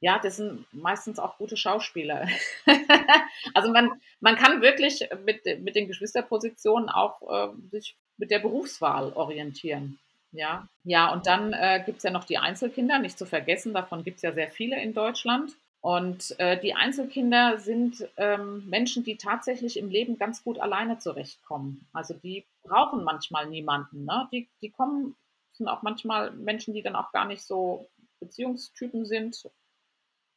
[0.00, 2.26] ja, das sind meistens auch gute Schauspieler.
[3.54, 3.90] also man,
[4.20, 9.98] man kann wirklich mit, mit den Geschwisterpositionen auch äh, sich mit der Berufswahl orientieren.
[10.32, 14.04] Ja, ja, und dann äh, gibt es ja noch die Einzelkinder, nicht zu vergessen, davon
[14.04, 15.52] gibt es ja sehr viele in Deutschland.
[15.80, 21.86] Und äh, die Einzelkinder sind ähm, Menschen, die tatsächlich im Leben ganz gut alleine zurechtkommen.
[21.92, 24.04] Also die brauchen manchmal niemanden.
[24.04, 24.28] Ne?
[24.32, 25.16] Die, die kommen,
[25.52, 27.88] sind auch manchmal Menschen, die dann auch gar nicht so
[28.20, 29.48] Beziehungstypen sind.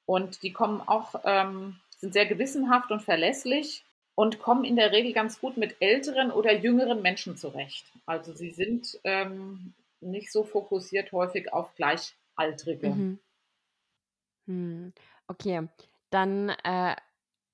[0.05, 5.13] Und die kommen auch, ähm, sind sehr gewissenhaft und verlässlich und kommen in der Regel
[5.13, 7.85] ganz gut mit älteren oder jüngeren Menschen zurecht.
[8.05, 12.89] Also sie sind ähm, nicht so fokussiert häufig auf Gleichaltrige.
[12.89, 13.19] Mhm.
[14.47, 14.93] Hm.
[15.27, 15.67] Okay,
[16.09, 16.95] dann äh,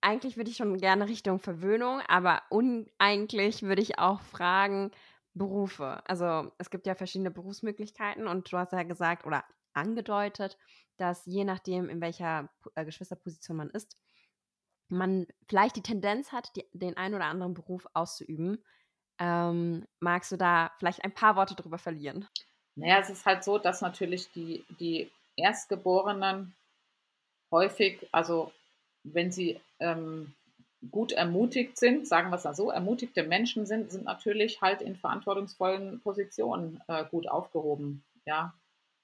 [0.02, 4.92] eigentlich würde ich schon gerne Richtung Verwöhnung, aber uneigentlich würde ich auch fragen,
[5.34, 6.02] Berufe.
[6.06, 9.44] Also es gibt ja verschiedene Berufsmöglichkeiten und du hast ja gesagt oder
[9.74, 10.58] angedeutet,
[10.98, 13.98] dass je nachdem, in welcher äh, Geschwisterposition man ist,
[14.90, 18.64] man vielleicht die Tendenz hat, die, den einen oder anderen Beruf auszuüben.
[19.20, 22.28] Ähm, magst du da vielleicht ein paar Worte drüber verlieren?
[22.76, 26.56] Naja, es ist halt so, dass natürlich die, die Erstgeborenen
[27.52, 28.52] häufig, also
[29.04, 30.34] wenn sie ähm,
[30.92, 34.96] gut ermutigt sind, sagen wir es mal so, ermutigte Menschen sind, sind natürlich halt in
[34.96, 38.04] verantwortungsvollen Positionen äh, gut aufgehoben.
[38.26, 38.54] Ja,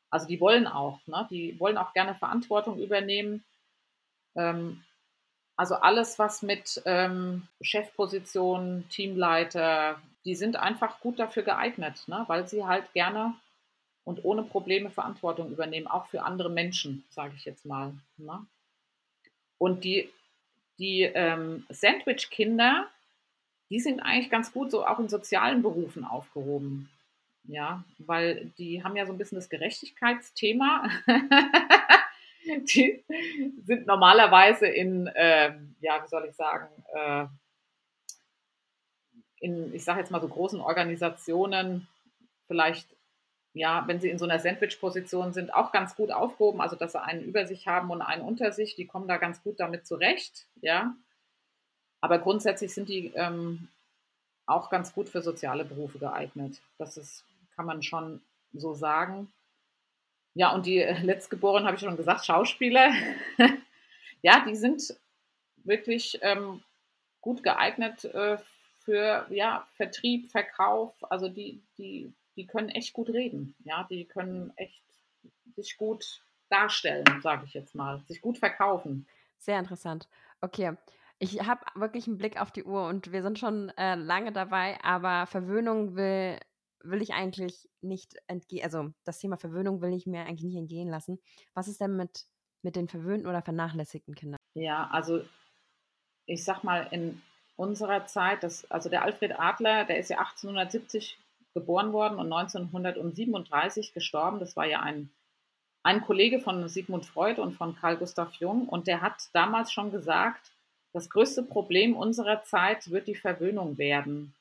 [0.10, 1.28] also die wollen auch, ne?
[1.30, 3.44] die wollen auch gerne Verantwortung übernehmen.
[4.36, 4.84] Ähm,
[5.58, 12.24] also alles, was mit ähm, Chefpositionen, Teamleiter, die sind einfach gut dafür geeignet, ne?
[12.28, 13.36] weil sie halt gerne
[14.06, 17.94] und ohne Probleme Verantwortung übernehmen, auch für andere Menschen, sage ich jetzt mal.
[18.18, 18.46] Ne?
[19.58, 20.10] Und die,
[20.80, 22.88] die ähm, Sandwich-Kinder,
[23.70, 26.90] die sind eigentlich ganz gut so auch in sozialen Berufen aufgehoben.
[27.48, 30.90] Ja, weil die haben ja so ein bisschen das Gerechtigkeitsthema.
[32.46, 33.04] die
[33.64, 37.26] sind normalerweise in, äh, ja, wie soll ich sagen, äh,
[39.40, 41.88] in, ich sage jetzt mal so großen Organisationen,
[42.48, 42.95] vielleicht,
[43.56, 47.02] ja, wenn sie in so einer Sandwich-Position sind, auch ganz gut aufgehoben, also dass sie
[47.02, 50.46] einen über sich haben und einen unter sich, die kommen da ganz gut damit zurecht,
[50.62, 50.94] ja.
[52.02, 53.70] Aber grundsätzlich sind die ähm,
[54.46, 56.62] auch ganz gut für soziale Berufe geeignet.
[56.78, 57.24] Das ist,
[57.56, 58.22] kann man schon
[58.54, 59.32] so sagen.
[60.34, 62.92] Ja, und die äh, Letztgeborenen, habe ich schon gesagt, Schauspieler,
[64.22, 64.94] ja, die sind
[65.64, 66.62] wirklich ähm,
[67.22, 68.38] gut geeignet äh,
[68.84, 70.94] für ja, Vertrieb, Verkauf.
[71.10, 73.56] Also die, die, die können echt gut reden.
[73.64, 74.84] Ja, die können echt
[75.56, 79.08] sich gut darstellen, sage ich jetzt mal, sich gut verkaufen.
[79.38, 80.08] Sehr interessant.
[80.42, 80.76] Okay.
[81.18, 84.78] Ich habe wirklich einen Blick auf die Uhr und wir sind schon äh, lange dabei,
[84.84, 86.38] aber Verwöhnung will
[86.86, 90.88] will ich eigentlich nicht entgehen, also das Thema Verwöhnung will ich mir eigentlich nicht entgehen
[90.88, 91.20] lassen.
[91.54, 92.26] Was ist denn mit,
[92.62, 94.38] mit den verwöhnten oder vernachlässigten Kindern?
[94.54, 95.26] Ja, also
[96.26, 97.22] ich sag mal, in
[97.56, 101.18] unserer Zeit, das, also der Alfred Adler, der ist ja 1870
[101.56, 104.40] geboren worden und 1937 gestorben.
[104.40, 105.10] Das war ja ein,
[105.82, 108.70] ein Kollege von Sigmund Freud und von Carl Gustav Jung.
[108.70, 110.52] Und der hat damals schon gesagt,
[110.94, 114.36] das größte Problem unserer Zeit wird die Verwöhnung werden.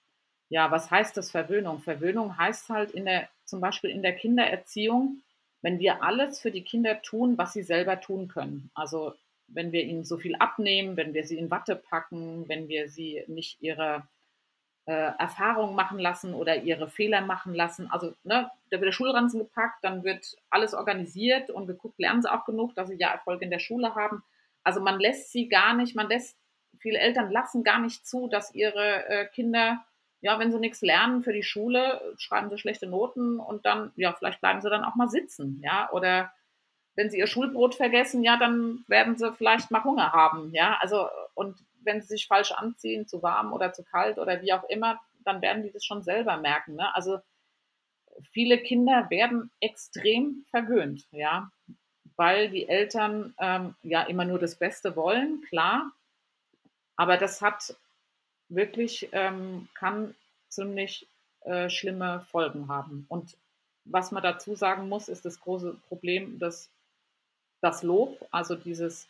[0.50, 1.80] Ja, was heißt das Verwöhnung?
[1.80, 5.22] Verwöhnung heißt halt in der, zum Beispiel in der Kindererziehung,
[5.62, 8.70] wenn wir alles für die Kinder tun, was sie selber tun können.
[8.74, 9.14] Also
[9.48, 13.24] wenn wir ihnen so viel abnehmen, wenn wir sie in Watte packen, wenn wir sie
[13.28, 14.06] nicht ihre
[14.86, 17.90] äh, Erfahrungen machen lassen oder ihre Fehler machen lassen.
[17.90, 22.32] Also ne, da wird der Schulranzen gepackt, dann wird alles organisiert und geguckt, lernen sie
[22.32, 24.22] auch genug, dass sie ja Erfolg in der Schule haben.
[24.62, 26.36] Also man lässt sie gar nicht, man lässt,
[26.78, 29.84] viele Eltern lassen gar nicht zu, dass ihre äh, Kinder
[30.24, 34.14] ja, wenn sie nichts lernen für die Schule, schreiben sie schlechte Noten und dann, ja,
[34.14, 36.32] vielleicht bleiben sie dann auch mal sitzen, ja, oder
[36.96, 40.78] wenn sie ihr Schulbrot vergessen, ja, dann werden sie vielleicht mal Hunger haben, ja.
[40.80, 44.64] Also, und wenn sie sich falsch anziehen, zu warm oder zu kalt oder wie auch
[44.68, 46.76] immer, dann werden die das schon selber merken.
[46.76, 46.94] Ne?
[46.94, 47.20] Also
[48.32, 51.50] viele Kinder werden extrem verwöhnt, ja,
[52.16, 55.92] weil die Eltern ähm, ja immer nur das Beste wollen, klar.
[56.96, 57.76] Aber das hat
[58.48, 60.14] wirklich, ähm, kann
[60.48, 61.08] ziemlich
[61.40, 63.06] äh, schlimme Folgen haben.
[63.08, 63.36] Und
[63.84, 66.70] was man dazu sagen muss, ist das große Problem, dass
[67.60, 69.08] das Lob, also dieses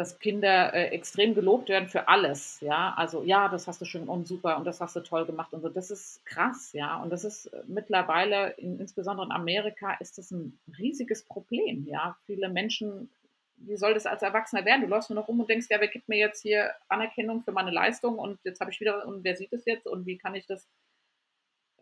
[0.00, 4.08] dass Kinder äh, extrem gelobt werden für alles, ja, also ja, das hast du schön
[4.08, 7.10] und super und das hast du toll gemacht und so, das ist krass, ja, und
[7.10, 12.48] das ist äh, mittlerweile, in, insbesondere in Amerika, ist das ein riesiges Problem, ja, viele
[12.48, 13.10] Menschen,
[13.56, 14.80] wie soll das als Erwachsener werden?
[14.80, 17.52] Du läufst nur noch rum und denkst, ja, wer gibt mir jetzt hier Anerkennung für
[17.52, 20.34] meine Leistung und jetzt habe ich wieder, und wer sieht es jetzt und wie kann
[20.34, 20.66] ich das,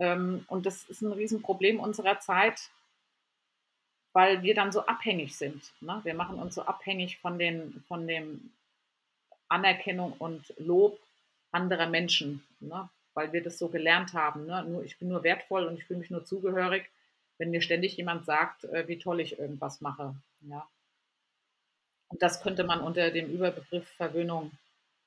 [0.01, 2.71] ähm, und das ist ein Riesenproblem unserer Zeit,
[4.13, 5.73] weil wir dann so abhängig sind.
[5.81, 6.01] Ne?
[6.03, 8.51] Wir machen uns so abhängig von, den, von dem
[9.49, 10.99] Anerkennung und Lob
[11.53, 12.89] anderer Menschen, ne?
[13.15, 14.47] weil wir das so gelernt haben.
[14.47, 14.65] Ne?
[14.65, 16.91] Nur, ich bin nur wertvoll und ich fühle mich nur zugehörig,
[17.39, 20.15] wenn mir ständig jemand sagt, äh, wie toll ich irgendwas mache.
[20.43, 20.67] Ja?
[22.09, 24.53] Und das könnte man unter dem Überbegriff Verwöhnung.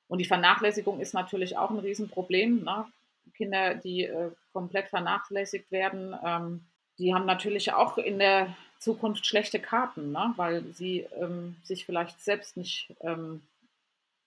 [0.08, 2.64] Und die Vernachlässigung ist natürlich auch ein Riesenproblem.
[2.64, 2.86] Ne?
[3.34, 6.64] Kinder, die äh, komplett vernachlässigt werden, ähm,
[6.98, 10.32] die haben natürlich auch in der Zukunft schlechte Karten, ne?
[10.36, 13.40] weil sie ähm, sich vielleicht selbst nicht, ähm,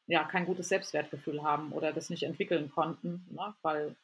[0.08, 3.54] ja, kein gutes Selbstwertgefühl haben oder das nicht entwickeln konnten, ne?
[3.62, 3.96] weil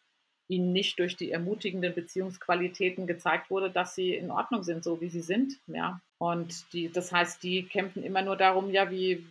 [0.48, 5.08] ihnen nicht durch die ermutigenden Beziehungsqualitäten gezeigt wurde, dass sie in Ordnung sind, so wie
[5.08, 5.54] sie sind.
[5.68, 6.02] Ja.
[6.18, 9.26] Und die, das heißt, die kämpfen immer nur darum, ja, wie,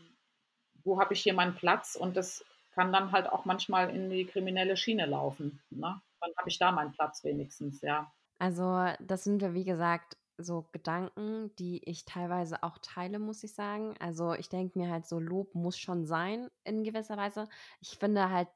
[0.84, 1.96] wo habe ich hier meinen Platz?
[1.96, 2.42] Und das
[2.74, 5.60] kann dann halt auch manchmal in die kriminelle Schiene laufen.
[5.68, 6.00] Ne?
[6.20, 8.10] Dann habe ich da meinen Platz wenigstens, ja.
[8.38, 13.54] Also, das sind ja, wie gesagt, so Gedanken, die ich teilweise auch teile, muss ich
[13.54, 13.94] sagen.
[14.00, 17.48] Also ich denke mir halt so, Lob muss schon sein in gewisser Weise.
[17.80, 18.48] Ich finde halt,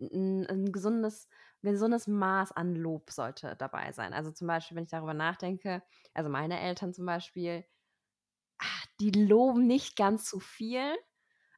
[0.00, 1.28] ein, ein gesundes,
[1.62, 4.12] gesundes Maß an Lob sollte dabei sein.
[4.12, 5.82] Also zum Beispiel, wenn ich darüber nachdenke,
[6.14, 7.64] also meine Eltern zum Beispiel,
[8.58, 10.96] ach, die loben nicht ganz so viel,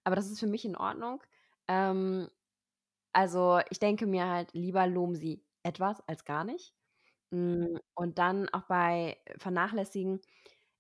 [0.05, 1.23] aber das ist für mich in Ordnung.
[1.69, 2.29] Ähm,
[3.13, 6.75] also ich denke mir halt, lieber loben sie etwas als gar nicht.
[7.33, 10.21] Hm, und dann auch bei Vernachlässigen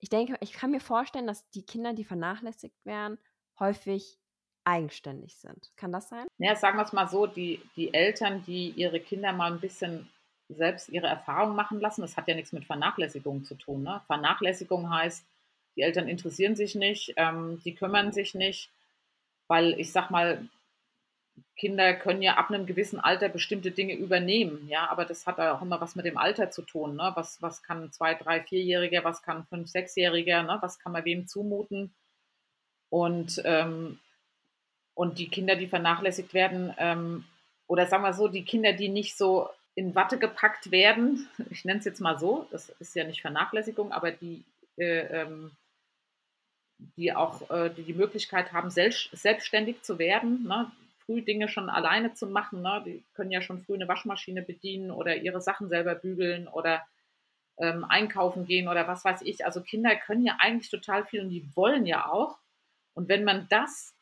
[0.00, 3.18] ich denke ich kann mir vorstellen, dass die Kinder, die vernachlässigt werden,
[3.58, 4.18] häufig
[4.64, 5.72] eigenständig sind.
[5.76, 6.26] Kann das sein?
[6.38, 10.08] Ja, sagen wir es mal so, die die Eltern, die ihre Kinder mal ein bisschen
[10.48, 14.02] selbst ihre Erfahrungen machen lassen, das hat ja nichts mit Vernachlässigung zu tun, ne?
[14.06, 15.24] Vernachlässigung heißt,
[15.76, 18.70] die Eltern interessieren sich nicht, ähm, die kümmern sich nicht,
[19.48, 20.48] weil ich sage mal,
[21.56, 25.62] Kinder können ja ab einem gewissen Alter bestimmte Dinge übernehmen, ja, aber das hat auch
[25.62, 26.96] immer was mit dem Alter zu tun.
[26.96, 27.12] Ne?
[27.14, 30.58] Was, was kann ein zwei, drei, vierjähriger, was kann ein fünf, sechsjähriger, ne?
[30.60, 31.94] was kann man wem zumuten?
[32.90, 33.98] Und, ähm,
[34.94, 37.24] und die Kinder, die vernachlässigt werden, ähm,
[37.66, 41.78] oder sagen wir so, die Kinder, die nicht so in Watte gepackt werden, ich nenne
[41.78, 44.44] es jetzt mal so, das ist ja nicht Vernachlässigung, aber die,
[44.76, 45.50] äh, ähm,
[46.96, 50.70] die auch äh, die, Möglichkeit haben, selbst, selbstständig zu werden, ne?
[51.06, 52.62] Früh Dinge schon alleine zu machen.
[52.62, 52.82] Ne?
[52.86, 56.82] Die können ja schon früh eine Waschmaschine bedienen oder ihre Sachen selber bügeln oder
[57.58, 59.44] ähm, einkaufen gehen oder was weiß ich.
[59.44, 62.38] Also Kinder können ja eigentlich total viel und die wollen ja auch.
[62.94, 63.94] Und wenn man das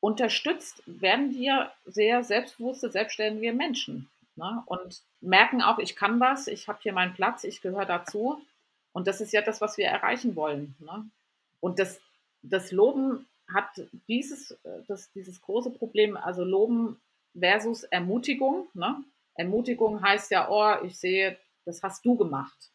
[0.00, 4.08] unterstützt, werden die ja sehr selbstbewusste, selbstständige Menschen.
[4.36, 4.62] Ne?
[4.66, 8.40] Und merken auch, ich kann was, ich habe hier meinen Platz, ich gehöre dazu.
[8.92, 10.74] Und das ist ja das, was wir erreichen wollen.
[10.78, 11.08] Ne?
[11.60, 12.00] Und das,
[12.42, 13.68] das Loben hat
[14.08, 17.00] dieses, äh, das, dieses große Problem, also Loben
[17.38, 18.68] versus Ermutigung.
[18.74, 19.04] Ne?
[19.34, 22.72] Ermutigung heißt ja, oh, ich sehe, das hast du gemacht.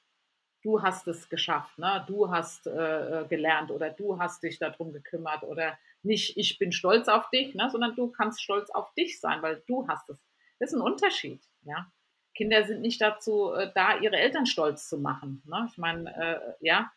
[0.63, 2.03] Du hast es geschafft, ne?
[2.07, 6.71] du hast äh, äh, gelernt oder du hast dich darum gekümmert oder nicht, ich bin
[6.71, 7.67] stolz auf dich, ne?
[7.71, 10.19] sondern du kannst stolz auf dich sein, weil du hast es.
[10.59, 11.41] Das ist ein Unterschied.
[11.63, 11.91] Ja?
[12.35, 15.41] Kinder sind nicht dazu äh, da, ihre Eltern stolz zu machen.
[15.47, 15.67] Ne?
[15.71, 16.91] Ich meine, äh, ja,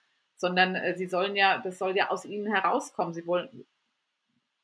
[0.45, 3.15] sondern äh, sie sollen ja, das soll ja aus ihnen herauskommen.
[3.15, 3.65] Sie wollen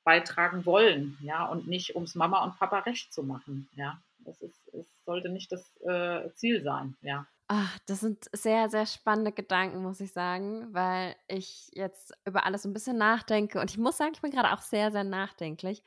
[0.05, 3.99] beitragen wollen, ja, und nicht ums Mama und Papa recht zu machen, ja.
[4.19, 7.27] Das ist, es sollte nicht das äh, Ziel sein, ja.
[7.49, 12.67] Ach, das sind sehr, sehr spannende Gedanken, muss ich sagen, weil ich jetzt über alles
[12.67, 15.83] ein bisschen nachdenke und ich muss sagen, ich bin gerade auch sehr, sehr nachdenklich.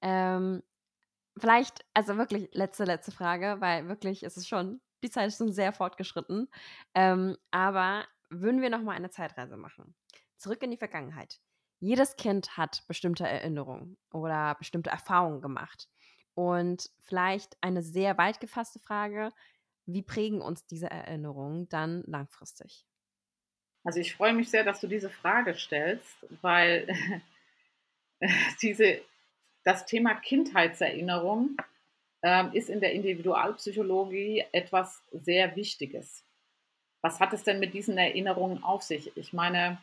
[0.00, 0.62] Ähm,
[1.36, 5.52] vielleicht, also wirklich letzte, letzte Frage, weil wirklich ist es schon, die Zeit ist schon
[5.52, 6.48] sehr fortgeschritten.
[6.94, 8.04] Ähm, aber
[8.40, 9.94] würden wir nochmal eine Zeitreise machen.
[10.36, 11.40] Zurück in die Vergangenheit.
[11.80, 15.88] Jedes Kind hat bestimmte Erinnerungen oder bestimmte Erfahrungen gemacht.
[16.34, 19.32] Und vielleicht eine sehr weit gefasste Frage,
[19.86, 22.86] wie prägen uns diese Erinnerungen dann langfristig?
[23.84, 26.88] Also ich freue mich sehr, dass du diese Frage stellst, weil
[28.62, 29.00] diese,
[29.62, 31.56] das Thema Kindheitserinnerung
[32.22, 36.24] ähm, ist in der Individualpsychologie etwas sehr Wichtiges.
[37.04, 39.14] Was hat es denn mit diesen Erinnerungen auf sich?
[39.14, 39.76] Ich meine,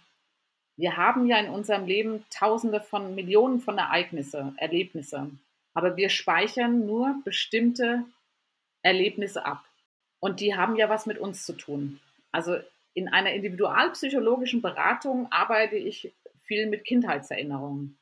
[0.76, 5.30] wir haben ja in unserem Leben Tausende von Millionen von Ereignisse, Erlebnisse,
[5.76, 8.06] aber wir speichern nur bestimmte
[8.82, 9.64] Erlebnisse ab.
[10.20, 12.00] Und die haben ja was mit uns zu tun.
[12.32, 12.58] Also
[12.96, 16.12] in einer individualpsychologischen Beratung arbeite ich
[16.46, 18.00] viel mit Kindheitserinnerungen.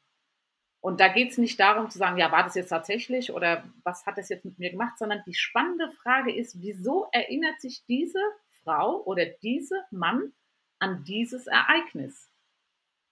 [0.79, 4.05] Und da geht es nicht darum zu sagen, ja, war das jetzt tatsächlich oder was
[4.05, 8.21] hat das jetzt mit mir gemacht, sondern die spannende Frage ist, wieso erinnert sich diese
[8.69, 10.31] Frau oder dieser Mann
[10.77, 12.29] an dieses Ereignis?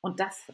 [0.02, 0.54] Und das,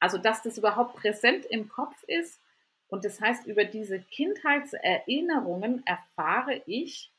[0.00, 2.40] also dass das überhaupt präsent im Kopf ist
[2.88, 7.12] und das heißt, über diese Kindheitserinnerungen erfahre ich,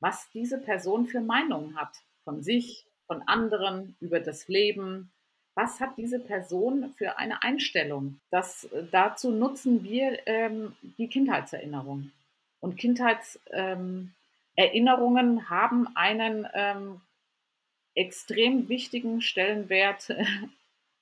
[0.00, 5.12] was diese Person für Meinungen hat von sich, von anderen, über das Leben.
[5.54, 8.18] Was hat diese Person für eine Einstellung?
[8.30, 12.10] Das, äh, dazu nutzen wir ähm, die Kindheitserinnerung.
[12.60, 14.14] Und Kindheitserinnerungen ähm,
[15.48, 17.00] haben einen ähm,
[17.94, 20.14] extrem wichtigen Stellenwert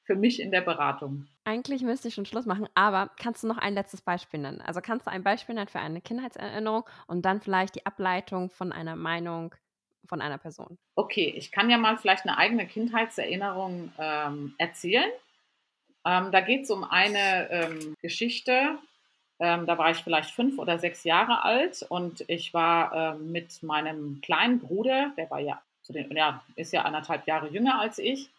[0.08, 1.26] für mich in der Beratung.
[1.44, 4.60] Eigentlich müsste ich schon Schluss machen, aber kannst du noch ein letztes Beispiel nennen?
[4.62, 8.72] Also kannst du ein Beispiel nennen für eine Kindheitserinnerung und dann vielleicht die Ableitung von
[8.72, 9.54] einer Meinung
[10.06, 10.78] von einer Person?
[10.94, 15.10] Okay, ich kann ja mal vielleicht eine eigene Kindheitserinnerung ähm, erzählen.
[16.06, 18.78] Ähm, da geht es um eine ähm, Geschichte.
[19.40, 23.62] Ähm, da war ich vielleicht fünf oder sechs Jahre alt und ich war ähm, mit
[23.62, 27.98] meinem kleinen Bruder, der war ja, zu den, ja, ist ja anderthalb Jahre jünger als
[27.98, 28.30] ich,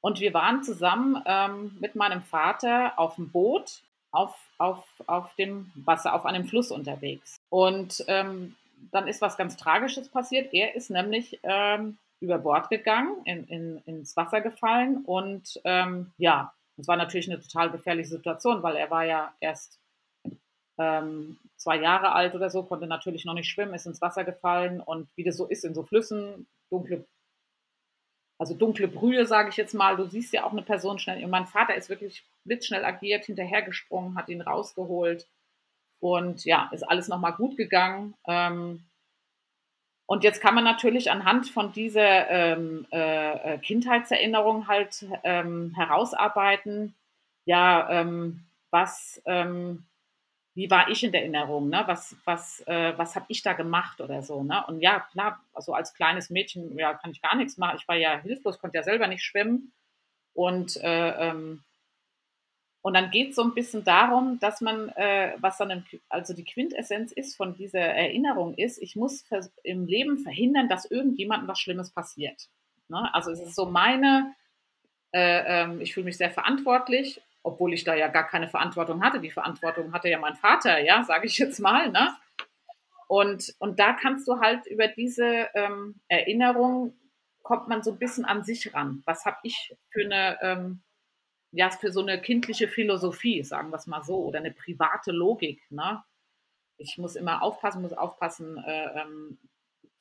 [0.00, 5.72] und wir waren zusammen ähm, mit meinem Vater auf dem Boot auf, auf, auf dem
[5.74, 7.36] Wasser, auf einem Fluss unterwegs.
[7.48, 8.56] Und ähm,
[8.90, 10.52] dann ist was ganz Tragisches passiert.
[10.52, 16.52] Er ist nämlich ähm, über Bord gegangen, in, in, ins Wasser gefallen und ähm, ja,
[16.76, 19.78] es war natürlich eine total gefährliche Situation, weil er war ja erst
[20.78, 24.80] ähm, zwei Jahre alt oder so, konnte natürlich noch nicht schwimmen, ist ins Wasser gefallen
[24.80, 27.04] und wie das so ist in so Flüssen, dunkle
[28.42, 29.96] also dunkle Brühe, sage ich jetzt mal.
[29.96, 31.22] Du siehst ja auch eine Person schnell.
[31.22, 35.28] Und mein Vater ist wirklich blitzschnell agiert, hinterhergesprungen, hat ihn rausgeholt.
[36.00, 38.14] Und ja, ist alles nochmal gut gegangen.
[38.26, 38.82] Ähm,
[40.06, 46.96] und jetzt kann man natürlich anhand von dieser ähm, äh, Kindheitserinnerung halt ähm, herausarbeiten,
[47.44, 49.84] ja, ähm, was, ähm,
[50.54, 51.82] wie war ich in der Erinnerung, ne?
[51.86, 54.42] was, was, äh, was habe ich da gemacht oder so.
[54.42, 54.62] Ne?
[54.66, 57.78] Und ja, klar, also als kleines Mädchen ja, kann ich gar nichts machen.
[57.80, 59.72] Ich war ja hilflos, konnte ja selber nicht schwimmen.
[60.34, 61.62] Und, äh, ähm,
[62.82, 66.34] und dann geht es so ein bisschen darum, dass man, äh, was dann im, also
[66.34, 69.24] die Quintessenz ist von dieser Erinnerung ist, ich muss
[69.62, 72.48] im Leben verhindern, dass irgendjemandem was Schlimmes passiert.
[72.88, 73.08] Ne?
[73.14, 74.34] Also es ist so meine,
[75.12, 79.20] äh, ähm, ich fühle mich sehr verantwortlich obwohl ich da ja gar keine Verantwortung hatte.
[79.20, 81.90] Die Verantwortung hatte ja mein Vater, ja, sage ich jetzt mal.
[81.90, 82.16] Ne?
[83.08, 86.96] Und, und da kannst du halt über diese ähm, Erinnerung,
[87.42, 89.02] kommt man so ein bisschen an sich ran.
[89.04, 90.82] Was habe ich für eine, ähm,
[91.50, 95.62] ja, für so eine kindliche Philosophie, sagen wir es mal so, oder eine private Logik.
[95.70, 96.02] Ne?
[96.78, 99.38] Ich muss immer aufpassen, muss aufpassen, äh, ähm,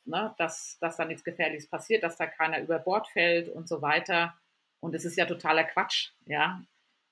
[0.05, 3.81] ne, dass, dass da nichts Gefährliches passiert, dass da keiner über Bord fällt und so
[3.81, 4.37] weiter.
[4.79, 6.61] Und es ist ja totaler Quatsch, ja.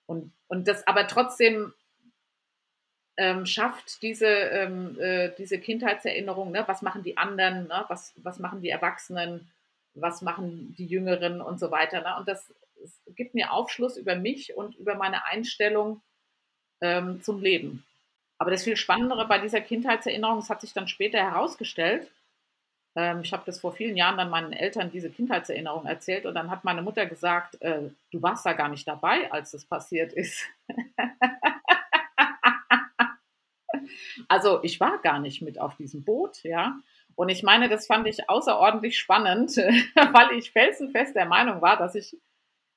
[0.10, 1.72] Und, und das aber trotzdem
[3.16, 6.64] ähm, schafft diese, ähm, äh, diese Kindheitserinnerung, ne?
[6.66, 7.86] was machen die anderen, ne?
[7.89, 9.51] was, was machen die Erwachsenen,
[9.93, 12.01] was machen die Jüngeren und so weiter.
[12.01, 12.16] Ne?
[12.18, 12.51] Und das,
[13.16, 16.01] gibt mir Aufschluss über mich und über meine Einstellung
[16.82, 17.86] ähm, zum Leben.
[18.39, 22.10] Aber das viel Spannendere bei dieser Kindheitserinnerung, das hat sich dann später herausgestellt,
[22.95, 26.63] ich habe das vor vielen Jahren dann meinen Eltern diese Kindheitserinnerung erzählt und dann hat
[26.63, 30.43] meine Mutter gesagt, äh, du warst da gar nicht dabei, als das passiert ist.
[34.27, 36.79] also ich war gar nicht mit auf diesem Boot, ja.
[37.15, 41.95] Und ich meine, das fand ich außerordentlich spannend, weil ich felsenfest der Meinung war, dass
[41.95, 42.17] ich,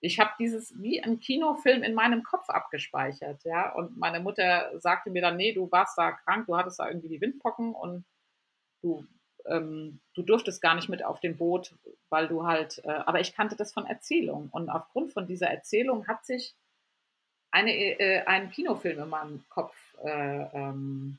[0.00, 3.72] ich habe dieses wie ein Kinofilm in meinem Kopf abgespeichert, ja.
[3.72, 7.08] Und meine Mutter sagte mir dann, nee, du warst da krank, du hattest da irgendwie
[7.08, 8.04] die Windpocken und
[8.82, 9.06] du
[9.46, 11.74] ähm, du durftest gar nicht mit auf dem Boot,
[12.08, 14.48] weil du halt, äh, aber ich kannte das von Erzählung.
[14.50, 16.54] Und aufgrund von dieser Erzählung hat sich
[17.50, 21.18] eine, äh, ein Kinofilm in meinem Kopf äh, ähm,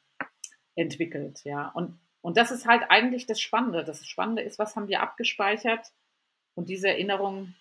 [0.75, 1.69] entwickelt, ja.
[1.69, 3.83] Und, und das ist halt eigentlich das Spannende.
[3.83, 5.91] Das Spannende ist, was haben wir abgespeichert?
[6.55, 7.53] Und diese Erinnerung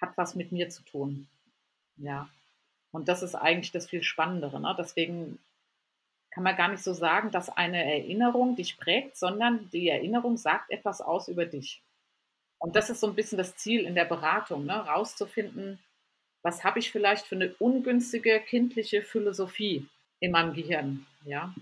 [0.00, 1.28] hat was mit mir zu tun.
[1.96, 2.28] Ja.
[2.92, 4.60] Und das ist eigentlich das viel Spannendere.
[4.60, 4.74] Ne?
[4.78, 5.38] Deswegen
[6.34, 10.70] kann man gar nicht so sagen, dass eine Erinnerung dich prägt, sondern die Erinnerung sagt
[10.72, 11.84] etwas aus über dich.
[12.58, 14.74] Und das ist so ein bisschen das Ziel in der Beratung, ne?
[14.74, 15.78] rauszufinden,
[16.42, 21.54] was habe ich vielleicht für eine ungünstige kindliche Philosophie in meinem Gehirn, ja?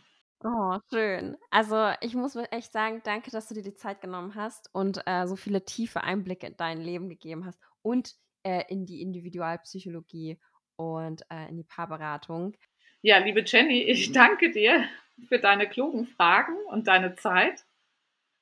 [0.43, 1.37] Oh, schön.
[1.51, 5.27] Also, ich muss echt sagen, danke, dass du dir die Zeit genommen hast und, äh,
[5.27, 10.41] so viele tiefe Einblicke in dein Leben gegeben hast und, äh, in die Individualpsychologie
[10.77, 12.57] und, äh, in die Paarberatung.
[13.05, 14.85] Ja, liebe Jenny, ich danke dir
[15.29, 17.65] für deine klugen Fragen und deine Zeit.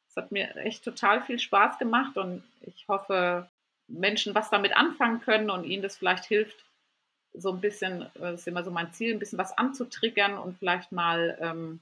[0.06, 3.48] Es hat mir echt total viel Spaß gemacht und ich hoffe,
[3.88, 6.62] Menschen was damit anfangen können und ihnen das vielleicht hilft,
[7.32, 10.92] so ein bisschen, das ist immer so mein Ziel, ein bisschen was anzutriggern und vielleicht
[10.92, 11.80] mal ähm,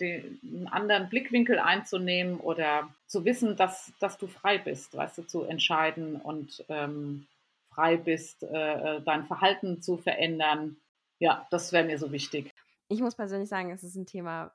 [0.00, 5.22] den, einen anderen Blickwinkel einzunehmen oder zu wissen, dass, dass du frei bist, weißt du,
[5.24, 7.26] zu entscheiden und ähm,
[7.74, 10.78] frei bist, äh, äh dein Verhalten zu verändern.
[11.24, 12.50] Ja, das wäre mir so wichtig.
[12.88, 14.54] Ich muss persönlich sagen, es ist ein Thema,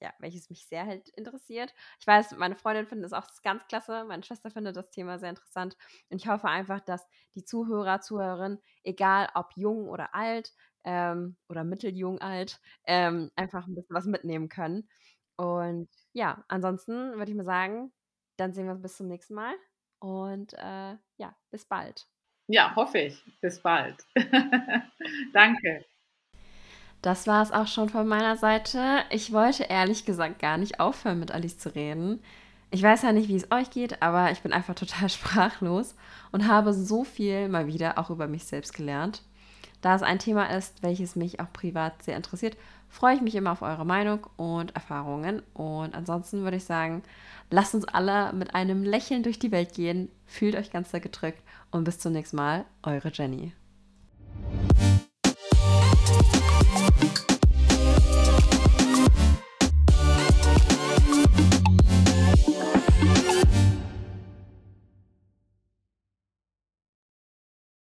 [0.00, 1.74] ja, welches mich sehr halt interessiert.
[2.00, 5.28] Ich weiß, meine Freundin findet es auch ganz klasse, meine Schwester findet das Thema sehr
[5.28, 5.76] interessant
[6.08, 11.64] und ich hoffe einfach, dass die Zuhörer, Zuhörerinnen, egal ob jung oder alt ähm, oder
[11.64, 14.88] mitteljung alt, ähm, einfach ein bisschen was mitnehmen können.
[15.36, 17.92] Und ja, ansonsten würde ich mal sagen,
[18.38, 19.54] dann sehen wir uns bis zum nächsten Mal
[19.98, 22.06] und äh, ja, bis bald.
[22.48, 23.22] Ja, hoffe ich.
[23.42, 24.06] Bis bald.
[25.34, 25.84] Danke.
[27.02, 28.98] Das war es auch schon von meiner Seite.
[29.10, 32.20] Ich wollte ehrlich gesagt gar nicht aufhören, mit Alice zu reden.
[32.70, 35.94] Ich weiß ja nicht, wie es euch geht, aber ich bin einfach total sprachlos
[36.30, 39.22] und habe so viel mal wieder auch über mich selbst gelernt.
[39.80, 42.58] Da es ein Thema ist, welches mich auch privat sehr interessiert,
[42.90, 45.42] freue ich mich immer auf eure Meinung und Erfahrungen.
[45.54, 47.02] Und ansonsten würde ich sagen,
[47.50, 51.42] lasst uns alle mit einem Lächeln durch die Welt gehen, fühlt euch ganz da gedrückt
[51.70, 53.54] und bis zum nächsten Mal, eure Jenny.